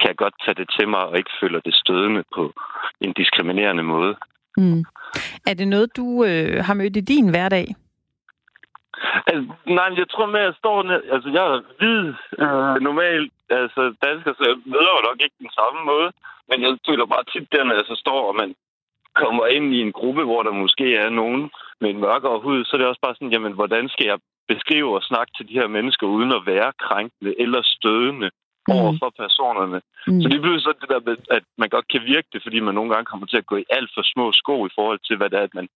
[0.00, 2.52] kan jeg godt tage det til mig og ikke føle det stødende på
[3.00, 4.16] en diskriminerende måde.
[4.56, 4.84] Mm.
[5.46, 7.66] Er det noget, du øh, har mødt i din hverdag?
[9.26, 12.04] Altså, nej, jeg tror med, at jeg står ned, altså jeg er hvid,
[12.44, 16.08] øh, normalt, altså dansker, så jeg møder jo nok ikke den samme måde,
[16.48, 18.54] men jeg føler bare tit der, når jeg så står, og man
[19.22, 22.70] kommer ind i en gruppe, hvor der måske er nogen med en mørkere hud, så
[22.76, 24.18] er det også bare sådan, jamen, hvordan skal jeg
[24.48, 28.30] beskrive og snakke til de her mennesker, uden at være krænkende eller stødende.
[28.74, 29.78] Over for personerne.
[30.06, 30.20] Mm.
[30.22, 32.74] Så det bliver så det der med, at man godt kan virke det, fordi man
[32.74, 35.28] nogle gange kommer til at gå i alt for små sko i forhold til, hvad
[35.30, 35.68] det er, at man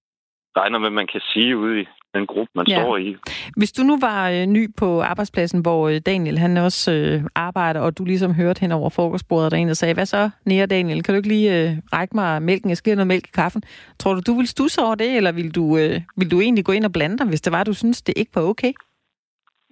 [0.56, 1.84] regner med, man kan sige ude i
[2.14, 2.74] den gruppe, man ja.
[2.74, 3.16] står i.
[3.56, 7.80] Hvis du nu var øh, ny på arbejdspladsen, hvor øh, Daniel han også øh, arbejder,
[7.80, 11.02] og du ligesom hørte hen over frokostbordet, der en, der sagde, hvad så, Nea Daniel,
[11.02, 12.68] kan du ikke lige øh, række mig mælken?
[12.68, 13.62] Jeg skal have noget mælk i kaffen.
[13.98, 16.72] Tror du, du vil stusse over det, eller vil du, øh, vil du egentlig gå
[16.72, 18.72] ind og blande dig, hvis det var, du synes, det ikke var okay?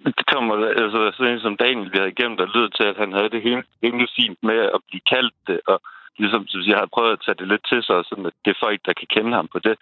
[0.05, 3.29] Det kommer, altså sådan som Daniel vi havde igennem, der lyder til, at han havde
[3.29, 5.81] det helt, helt fint med at blive kaldt det, og
[6.21, 8.63] ligesom som jeg har prøvet at tage det lidt til sig, sådan at det er
[8.65, 9.75] folk, der kan kende ham på det,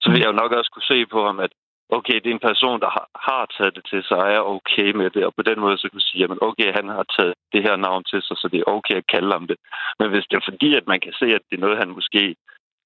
[0.00, 1.52] så vil jeg jo nok også kunne se på ham, at
[1.96, 4.90] okay, det er en person, der har, har taget det til sig, og er okay
[5.00, 7.62] med det, og på den måde så kunne sige, at okay, han har taget det
[7.66, 9.56] her navn til sig, så det er okay at kalde ham det.
[9.98, 12.36] Men hvis det er fordi, at man kan se, at det er noget, han måske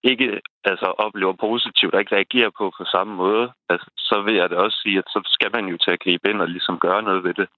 [0.04, 4.50] ikke altså, oplever positivt og ikke reagerer på på samme måde, altså, så vil jeg
[4.50, 7.02] da også sige, at så skal man jo til at gribe ind og ligesom gøre
[7.02, 7.48] noget ved det.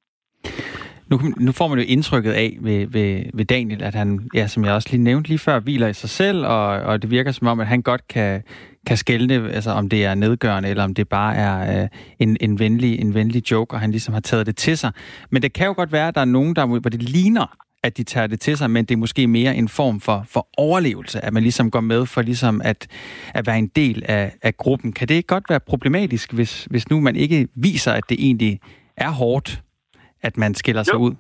[1.10, 4.64] Nu, nu får man jo indtrykket af ved, ved, ved Daniel, at han, ja, som
[4.64, 7.46] jeg også lige nævnte lige før, hviler i sig selv, og, og det virker som
[7.46, 8.42] om, at han godt kan,
[8.86, 11.88] kan skælne, altså om det er nedgørende, eller om det bare er øh,
[12.18, 14.92] en, en, venlig, en venlig joke, og han ligesom har taget det til sig.
[15.30, 17.56] Men det kan jo godt være, at der er nogen, der, hvor det ligner,
[17.86, 20.42] at de tager det til sig, men det er måske mere en form for, for
[20.58, 22.80] overlevelse, at man ligesom går med for ligesom at,
[23.34, 24.92] at være en del af, af gruppen.
[24.92, 28.60] Kan det ikke godt være problematisk, hvis, hvis nu man ikke viser, at det egentlig
[28.96, 29.48] er hårdt,
[30.22, 30.84] at man skiller jo.
[30.84, 31.14] sig ud?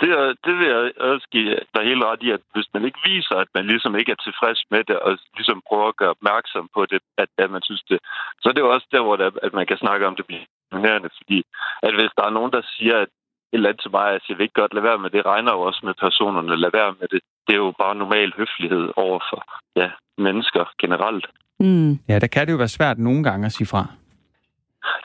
[0.00, 0.80] Det, er, det vil jeg
[1.12, 4.12] også give dig helt ret i, at hvis man ikke viser, at man ligesom ikke
[4.12, 7.62] er tilfreds med det, og ligesom prøver at gøre opmærksom på det, at, at man
[7.62, 7.98] synes det,
[8.40, 10.44] så er det jo også der, hvor det, at man kan snakke om det bliver
[10.72, 11.38] fordi
[11.82, 13.08] at hvis der er nogen, der siger, at
[13.52, 15.52] et eller andet til mig, at jeg vil ikke godt lade være med det, regner
[15.52, 17.20] jo også med personerne, lade være med det.
[17.46, 19.40] Det er jo bare normal høflighed over for
[19.76, 21.26] ja, mennesker generelt.
[21.60, 21.92] Mm.
[22.08, 23.86] Ja, der kan det jo være svært nogle gange at sige fra.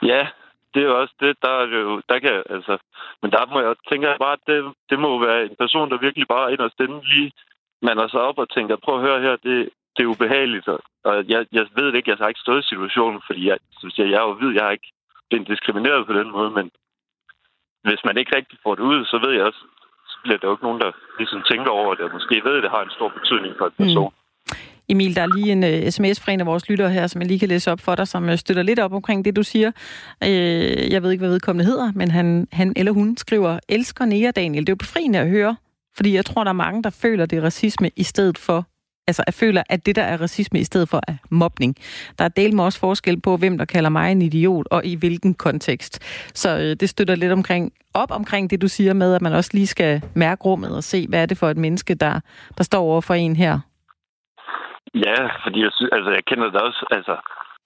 [0.01, 0.27] Ja,
[0.73, 2.77] det er jo også det, der er jo, der kan, altså,
[3.21, 6.27] men der må jeg tænke bare, at det, det må være en person, der virkelig
[6.27, 7.31] bare ind og stemme lige,
[7.81, 10.79] man er så op og tænker, prøv at høre her, det, det er ubehageligt, og
[11.03, 13.57] jeg, jeg ved det ikke, jeg har ikke stået i situationen, fordi jeg,
[13.97, 14.91] jeg, jeg er jo ved, jeg har ikke
[15.29, 16.71] blevet diskrimineret på den måde, men
[17.89, 19.61] hvis man ikke rigtig får det ud, så ved jeg også,
[20.11, 22.63] så bliver der jo ikke nogen, der ligesom tænker over det, og måske ved, at
[22.63, 24.13] det har en stor betydning for en person.
[24.13, 24.19] Mm.
[24.89, 27.27] Emil, der er lige en uh, sms fra en af vores lyttere her, som jeg
[27.27, 29.71] lige kan læse op for dig, som uh, støtter lidt op omkring det, du siger.
[30.25, 34.31] Uh, jeg ved ikke, hvad vedkommende hedder, men han, han eller hun skriver, elsker Nea
[34.31, 34.61] Daniel.
[34.61, 35.55] Det er jo befriende at høre,
[35.97, 38.65] fordi jeg tror, der er mange, der føler, det er racisme i stedet for
[39.11, 41.75] altså jeg føler, at det der er racisme i stedet for er mobning.
[42.17, 44.95] Der er del med også forskel på, hvem der kalder mig en idiot, og i
[45.01, 45.93] hvilken kontekst.
[46.41, 49.51] Så øh, det støtter lidt omkring, op omkring det, du siger med, at man også
[49.53, 52.19] lige skal mærke rummet og se, hvad er det for et menneske, der,
[52.57, 53.59] der står over for en her.
[55.05, 57.15] Ja, fordi jeg, synes, altså, jeg kender da også altså,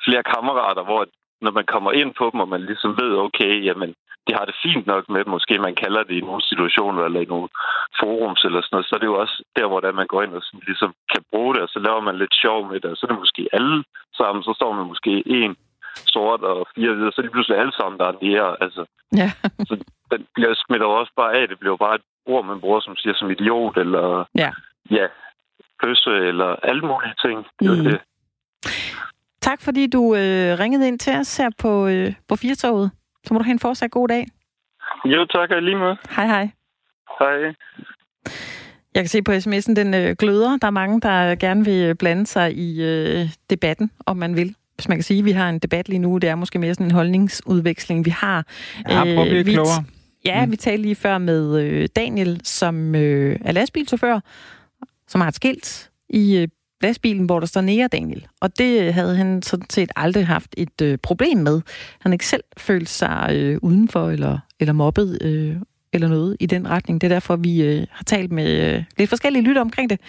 [0.06, 1.02] flere kammerater, hvor
[1.46, 3.90] når man kommer ind på dem, og man ligesom ved, okay, jamen,
[4.28, 7.32] de har det fint nok med, måske man kalder det i nogle situationer eller i
[7.34, 7.50] nogle
[8.00, 10.44] forums eller sådan noget, så er det jo også der, hvor man går ind og
[10.44, 13.02] sådan ligesom kan bruge det, og så laver man lidt sjov med det, og så
[13.06, 13.84] er det måske alle
[14.20, 15.56] sammen, så står man måske en
[16.14, 18.56] sort og fire hvide, så er det pludselig alle sammen, der er nære.
[18.64, 18.86] Altså,
[19.22, 19.30] ja.
[19.68, 19.74] så
[20.12, 21.48] den bliver smidt også bare af.
[21.48, 24.52] Det bliver bare et ord, man bruger, som siger som idiot, eller ja,
[24.92, 25.08] ja
[25.84, 27.38] pøsse, eller alle mulige ting.
[27.60, 27.84] Det mm.
[27.84, 28.00] det.
[29.46, 32.92] Tak fordi du øh, ringede ind til os her på, øh, på Firtoget.
[33.24, 34.28] Så må du have en fortsat god dag.
[35.06, 35.96] Jo, tak og lige med.
[36.16, 36.50] Hej, hej.
[37.20, 37.54] Hej.
[38.96, 40.58] Jeg kan se på sms'en, den øh, gløder.
[40.58, 44.56] Der er mange, der gerne vil blande sig i øh, debatten, om man vil.
[44.76, 46.74] Hvis man kan sige, at vi har en debat lige nu, det er måske mere
[46.74, 48.46] sådan en holdningsudveksling, vi har.
[48.90, 49.84] Ja, prøv at blive vi, klogere.
[50.26, 50.52] Ja, mm.
[50.52, 54.20] vi talte lige før med øh, Daniel, som øh, er lastbilchauffør,
[55.08, 56.48] som har et skilt i øh,
[56.88, 58.28] lastbilen, hvor der står nære Daniel.
[58.42, 61.62] Og det havde han sådan set aldrig haft et øh, problem med.
[62.00, 65.56] Han ikke selv følt sig øh, udenfor eller, eller mobbet øh,
[65.96, 67.02] eller noget i den retning.
[67.02, 70.00] Det er derfor, vi øh, har talt med øh, lidt forskellige lytter omkring det.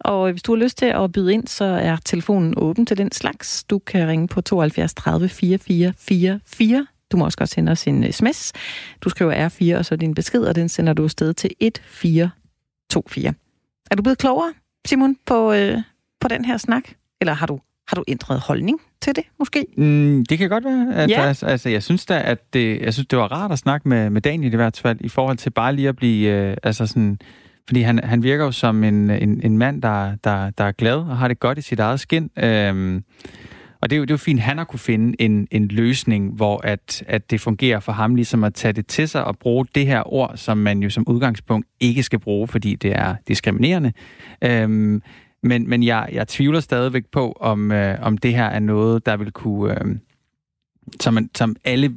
[0.00, 2.98] Og øh, hvis du har lyst til at byde ind, så er telefonen åben til
[2.98, 3.64] den slags.
[3.64, 6.86] Du kan ringe på 72 30 44 44.
[7.12, 8.52] Du må også godt sende os en øh, sms.
[9.00, 13.34] Du skriver R4, og så din besked, og den sender du afsted til 1424.
[13.90, 14.52] Er du blevet klogere,
[14.86, 15.78] Simon, på, øh,
[16.24, 16.82] på den her snak?
[17.20, 19.66] Eller har du, har du ændret holdning til det, måske?
[19.76, 20.94] Mm, det kan godt være.
[20.94, 21.22] At, Ja.
[21.26, 24.10] altså, altså, jeg synes da, at det, jeg synes, det var rart at snakke med,
[24.10, 27.18] med Daniel i hvert fald, i forhold til bare lige at blive, øh, altså sådan,
[27.68, 30.96] fordi han, han virker jo som en, en, en mand, der, der, der er glad
[30.96, 32.30] og har det godt i sit eget skin.
[32.38, 33.04] Øhm,
[33.80, 36.32] og det er, jo, det er jo fint, han har kunne finde en, en løsning,
[36.32, 39.66] hvor at, at det fungerer for ham ligesom at tage det til sig og bruge
[39.74, 43.92] det her ord, som man jo som udgangspunkt ikke skal bruge, fordi det er diskriminerende.
[44.42, 45.02] Øhm,
[45.44, 49.16] men men jeg, jeg tvivler stadigvæk på, om, øh, om det her er noget, der
[49.16, 49.96] vil kunne, øh,
[51.00, 51.94] som, man, som alle,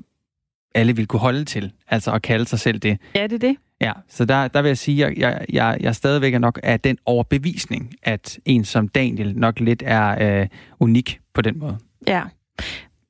[0.75, 2.97] alle vil kunne holde til, altså at kalde sig selv det.
[3.15, 3.55] Ja, det er det.
[3.81, 6.79] Ja, så der, der vil jeg sige, at jeg, jeg, jeg stadigvæk er nok af
[6.79, 10.47] den overbevisning, at en som Daniel nok lidt er øh,
[10.79, 11.77] unik på den måde.
[12.07, 12.23] Ja.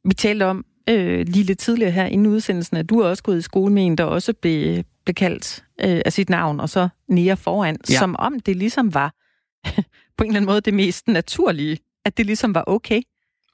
[0.06, 3.38] Vi talte om øh, lige lidt tidligere her inden udsendelsen, at du er også gået
[3.38, 6.90] i skole med en, der også blev, blev kaldt øh, af sit navn, og så
[7.10, 8.00] nære foran, ja.
[8.00, 9.14] som om det ligesom var
[10.18, 13.02] på en eller anden måde det mest naturlige, at det ligesom var okay.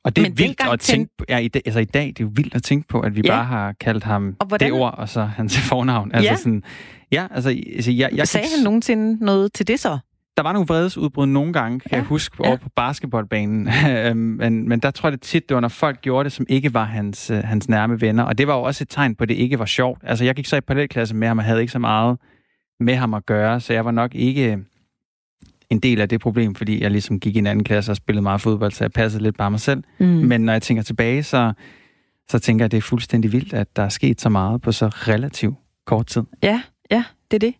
[0.05, 2.19] Og det er Men vildt at tænke på, ja, i dag, altså i dag, det
[2.19, 3.29] er jo vildt at tænke på, at vi Ja.
[3.31, 6.11] bare har kaldt ham Og hvordan- det ord, og så hans fornavn.
[6.13, 6.35] Altså Ja.
[6.35, 6.63] sådan,
[7.11, 9.97] ja, altså, altså jeg, jeg Sagde kan- han nogensinde noget til det så?
[10.37, 12.47] der var nogle vredesudbrud nogle gange, kan Ja, jeg huske, ja.
[12.47, 13.67] over på basketballbanen.
[13.89, 16.45] Øhm, men, men der tror jeg det tit, det var, når folk gjorde det, som
[16.49, 18.23] ikke var hans, øh, hans nærme venner.
[18.23, 20.01] Og det var jo også et tegn på, at det ikke var sjovt.
[20.03, 22.17] Altså, jeg gik så i parallelklasse med ham, og havde ikke så meget
[22.79, 24.57] med ham at gøre, så jeg var nok ikke
[25.73, 28.23] en del af det problem, fordi jeg ligesom gik i en anden klasse og spillede
[28.23, 29.83] meget fodbold, så jeg passede lidt bare mig selv.
[29.99, 30.05] Mm.
[30.05, 31.53] Men når jeg tænker tilbage, så,
[32.29, 34.71] så tænker jeg, at det er fuldstændig vildt, at der er sket så meget på
[34.71, 35.55] så relativt
[35.85, 36.23] kort tid.
[36.43, 36.61] Ja,
[36.91, 37.53] ja, det er det.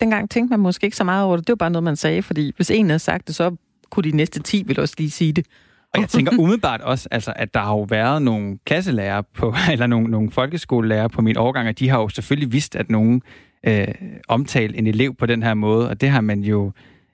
[0.00, 1.46] Dengang tænkte man måske ikke så meget over det.
[1.46, 3.56] Det var bare noget, man sagde, fordi hvis en havde sagt det, så
[3.90, 5.46] kunne de næste 10 vel også lige sige det.
[5.94, 9.86] Og jeg tænker umiddelbart også, altså, at der har jo været nogle klasselærer på, eller
[9.86, 13.22] nogle, nogle folkeskolelærer på min årgang, og de har jo selvfølgelig vidst, at nogen
[13.66, 13.88] øh,
[14.28, 16.72] omtalte en elev på den her måde, og det har man jo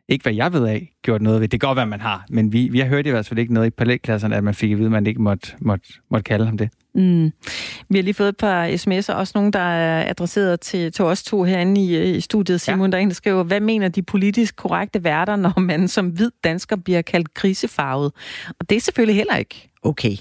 [0.08, 1.48] ikke, hvad jeg ved af, gjort noget ved.
[1.48, 3.54] Det kan godt være, man har, men vi, vi har hørt i hvert fald ikke
[3.54, 6.46] noget i parallelklasserne, at man fik at vide, at man ikke måtte, måtte, måtte kalde
[6.46, 6.70] ham det.
[6.94, 7.32] Mm.
[7.88, 11.22] Vi har lige fået et par sms'er, også nogle, der er adresseret til, til os
[11.22, 12.60] to herinde i, i studiet.
[12.60, 12.90] Simon, ja.
[12.90, 16.30] der er en, der skriver, hvad mener de politisk korrekte værter, når man som hvid
[16.44, 18.12] dansker bliver kaldt krisefarvet?
[18.48, 20.16] Og det er selvfølgelig heller ikke okay.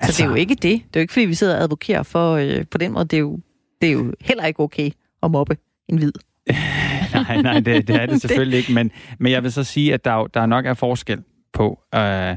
[0.00, 0.16] Altså...
[0.16, 0.62] Så det er jo ikke det.
[0.62, 3.04] Det er jo ikke, fordi vi sidder og advokerer for øh, på den måde.
[3.04, 3.38] Det er, jo,
[3.80, 4.90] det er jo heller ikke okay
[5.22, 5.56] at mobbe
[5.88, 6.12] en hvid.
[7.14, 8.72] nej, nej, det, det er det selvfølgelig ikke.
[8.72, 11.22] Men, men jeg vil så sige, at der, der nok er forskel
[11.52, 12.36] på, øh,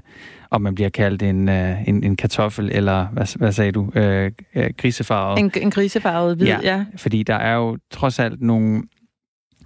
[0.51, 4.31] om man bliver kaldt en, øh, en, en kartoffel, eller hvad, hvad sagde du, øh,
[4.55, 5.39] øh, grisefarvet.
[5.39, 6.59] En, en krisefarvet hvid, ja.
[6.63, 6.85] ja.
[6.97, 8.83] Fordi der er jo trods alt nogle...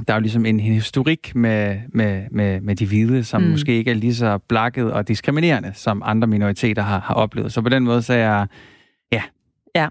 [0.07, 3.47] Der er jo ligesom en historik med, med, med, med de hvide, som Mm.
[3.49, 7.53] måske ikke er lige så blakket og diskriminerende, som andre minoriteter har, har oplevet.
[7.53, 8.47] Så på den måde, så er jeg...
[9.75, 9.87] Ja.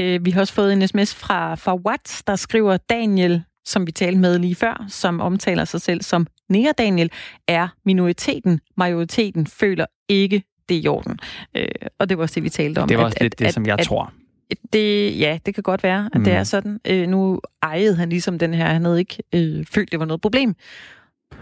[0.00, 3.92] Øh, vi har også fået en sms fra, fra Watt, der skriver, Daniel, som vi
[3.92, 7.10] talte med lige før, som omtaler sig selv som Nære Daniel,
[7.48, 8.60] er minoriteten.
[8.76, 11.18] Majoriteten føler ikke, det er i orden.
[11.56, 12.88] Øh, og det var også det, vi talte om.
[12.88, 14.12] Det var at- også lidt at- det, at- som jeg at- tror.
[14.72, 16.24] Det, ja, det kan godt være, at mm.
[16.24, 16.80] det er sådan.
[16.86, 20.20] Øh, nu ejede han ligesom den her, han havde ikke øh, følt, det var noget
[20.20, 20.54] problem.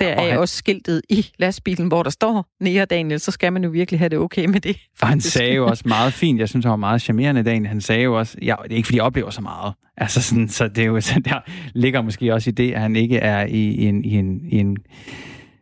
[0.01, 3.53] Der er Og han- også skiltet i lastbilen, hvor der står Nære Daniel, så skal
[3.53, 4.77] man jo virkelig have det okay med det.
[5.01, 5.33] Og han faktisk.
[5.35, 8.19] sagde jo også meget fint, jeg synes, han var meget charmerende dagen, han sagde jo
[8.19, 9.75] også, ja, det er ikke, fordi jeg oplever så meget.
[9.97, 11.41] Altså sådan, så det er jo, så der
[11.75, 14.59] ligger måske også i det, at han ikke er i, i, en, i, en, i
[14.59, 14.77] en,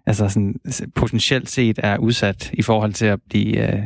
[0.07, 0.55] altså sådan,
[0.95, 3.83] potentielt set er udsat i forhold til at blive øh,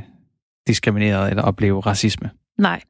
[0.66, 2.30] diskrimineret eller opleve racisme.
[2.59, 2.81] Nej,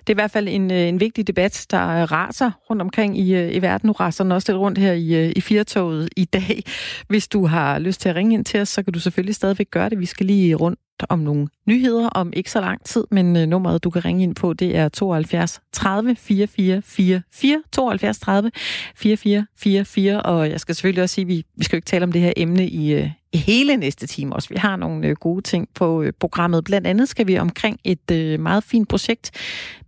[0.00, 3.18] det er i hvert fald en, øh, en vigtig debat, der øh, raser rundt omkring
[3.18, 3.86] i, øh, i verden.
[3.86, 6.62] Nu raser den også lidt rundt her i, i Firtoget i dag.
[7.08, 9.70] Hvis du har lyst til at ringe ind til os, så kan du selvfølgelig stadigvæk
[9.70, 9.98] gøre det.
[9.98, 13.90] Vi skal lige rundt om nogle nyheder om ikke så lang tid, men nummeret, du
[13.90, 18.50] kan ringe ind på, det er 72 30 44 44 72 30
[18.96, 22.04] 44 44, og jeg skal selvfølgelig også sige, at vi, vi skal jo ikke tale
[22.04, 24.48] om det her emne i, hele næste time også.
[24.48, 26.64] Vi har nogle øh, gode ting på øh, programmet.
[26.64, 29.30] Blandt andet skal vi omkring et øh, meget fint projekt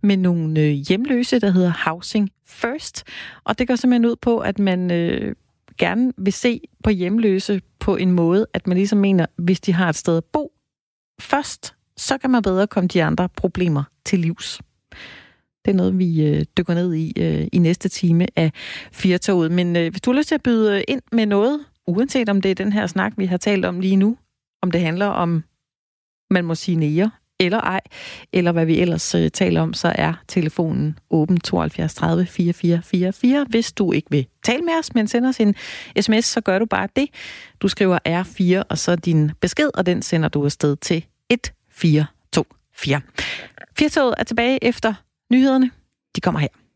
[0.03, 3.03] med nogle hjemløse, der hedder Housing First.
[3.43, 4.89] Og det går simpelthen ud på, at man
[5.77, 9.89] gerne vil se på hjemløse på en måde, at man ligesom mener, hvis de har
[9.89, 10.51] et sted at bo
[11.21, 14.61] først, så kan man bedre komme de andre problemer til livs.
[15.65, 18.51] Det er noget, vi øh, dykker ned i øh, i næste time af
[18.91, 19.51] Firtoget.
[19.51, 22.51] Men øh, hvis du har lyst til at byde ind med noget, uanset om det
[22.51, 24.17] er den her snak, vi har talt om lige nu,
[24.61, 25.43] om det handler om,
[26.29, 27.81] man må sige nære, eller ej,
[28.33, 33.45] eller hvad vi ellers øh, taler om, så er telefonen åben 72 30 4444.
[33.49, 35.55] Hvis du ikke vil tale med os, men sender os en
[36.01, 37.09] sms, så gør du bare det.
[37.59, 43.01] Du skriver R4, og så din besked, og den sender du afsted til 1424.
[43.77, 44.93] Firtoget er tilbage efter
[45.31, 45.71] nyhederne.
[46.15, 46.66] De kommer her.